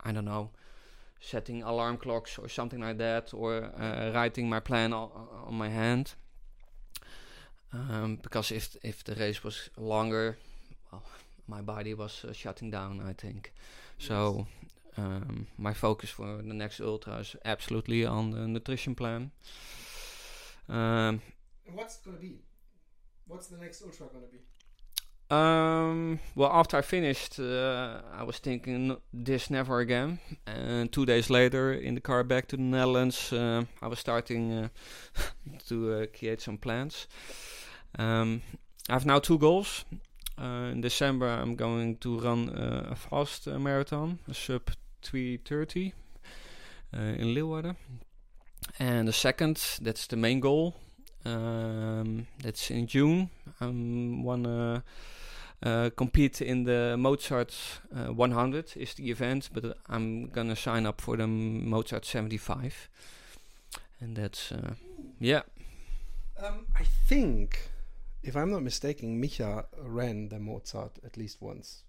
[0.00, 0.50] I don't know
[1.24, 6.14] setting alarm clocks or something like that, or uh, writing my plan on my hand.
[7.72, 10.36] Um, because if if the race was longer,
[10.92, 11.02] well,
[11.46, 13.00] my body was uh, shutting down.
[13.00, 13.52] I think
[13.98, 14.08] yes.
[14.08, 14.46] so.
[14.96, 19.32] Um, my focus for the next ultra is absolutely on the nutrition plan.
[20.68, 21.20] Um,
[21.72, 22.40] What's gonna be?
[23.26, 24.38] What's the next ultra gonna be?
[25.30, 30.20] Um, well, after I finished, uh, I was thinking this never again.
[30.46, 34.52] And two days later, in the car back to the Netherlands, uh, I was starting
[34.52, 34.68] uh,
[35.68, 37.08] to uh, create some plans.
[37.98, 38.42] Um,
[38.88, 39.84] I have now two goals.
[40.36, 44.70] Uh, in December, I'm going to run uh, a fast marathon, a sub
[45.04, 45.92] 330
[46.92, 47.76] in Leeuwarden.
[48.78, 50.74] And the second, that's the main goal.
[51.24, 53.30] Um, that's in June.
[53.60, 54.82] I want to
[55.64, 57.54] uh, compete in the Mozart
[57.94, 62.90] uh, 100 is the event, but I'm gonna sign up for the Mozart 75,
[64.00, 64.74] and that's uh,
[65.18, 65.42] yeah.
[66.42, 67.70] Um, I think,
[68.22, 71.84] if I'm not mistaken, Micha ran the Mozart at least once.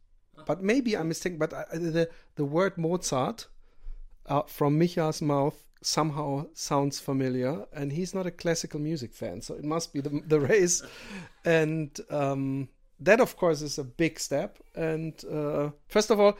[0.45, 1.38] But maybe I'm mistaken.
[1.38, 3.47] But I, the the word Mozart
[4.27, 9.55] uh, from Micha's mouth somehow sounds familiar, and he's not a classical music fan, so
[9.55, 10.83] it must be the the race,
[11.43, 11.99] and.
[12.09, 12.69] Um,
[12.99, 16.38] that of course is a big step and uh, first of all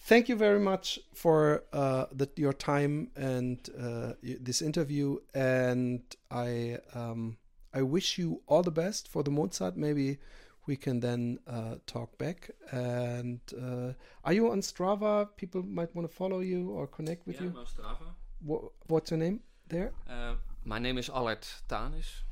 [0.00, 6.78] thank you very much for uh, the, your time and uh, this interview and i
[6.94, 7.36] um,
[7.72, 10.18] i wish you all the best for the mozart maybe
[10.66, 13.92] we can then uh, talk back and uh,
[14.24, 17.48] are you on strava people might want to follow you or connect with yeah, you
[17.50, 22.22] I'm on strava what, what's your name there uh, my name is Allard Tanus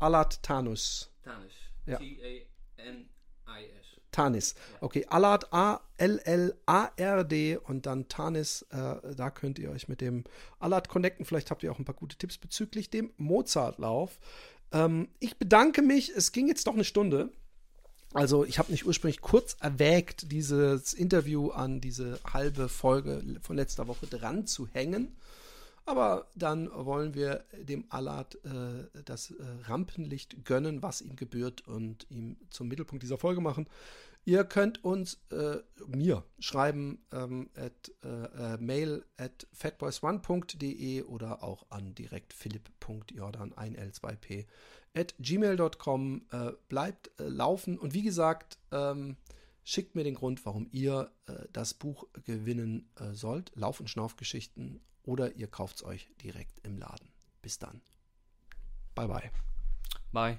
[0.00, 1.52] Allard Tanus Tanus
[1.86, 1.98] yeah.
[1.98, 2.46] T-A
[2.78, 4.00] N-I-S.
[4.10, 4.54] Tanis.
[4.80, 8.62] Okay, Allard A-L-L-A-R-D und dann Tanis.
[8.70, 10.22] Äh, da könnt ihr euch mit dem
[10.60, 11.24] Allard connecten.
[11.24, 14.18] Vielleicht habt ihr auch ein paar gute Tipps bezüglich dem Mozartlauf.
[14.72, 16.10] Ähm, ich bedanke mich.
[16.10, 17.32] Es ging jetzt doch eine Stunde.
[18.14, 23.88] Also ich habe nicht ursprünglich kurz erwägt, dieses Interview an diese halbe Folge von letzter
[23.88, 25.16] Woche dran zu hängen.
[25.84, 29.34] Aber dann wollen wir dem Allard äh, das äh,
[29.64, 33.66] Rampenlicht gönnen, was ihm gebührt und ihm zum Mittelpunkt dieser Folge machen.
[34.26, 41.66] Ihr könnt uns äh, mir schreiben ähm, at, äh, äh, mail at fatboysone.de oder auch
[41.70, 44.46] an direkt philipp.jordan 1l2p
[44.94, 46.22] at gmail.com.
[46.30, 49.16] Äh, bleibt laufen und wie gesagt, ähm,
[49.62, 51.10] schickt mir den Grund, warum ihr
[51.54, 53.50] das Buch gewinnen sollt.
[53.54, 57.08] Lauf- und Schnaufgeschichten oder ihr kauft es euch direkt im Laden.
[57.40, 57.80] Bis dann.
[58.94, 59.30] Bye bye.
[60.12, 60.38] Bye.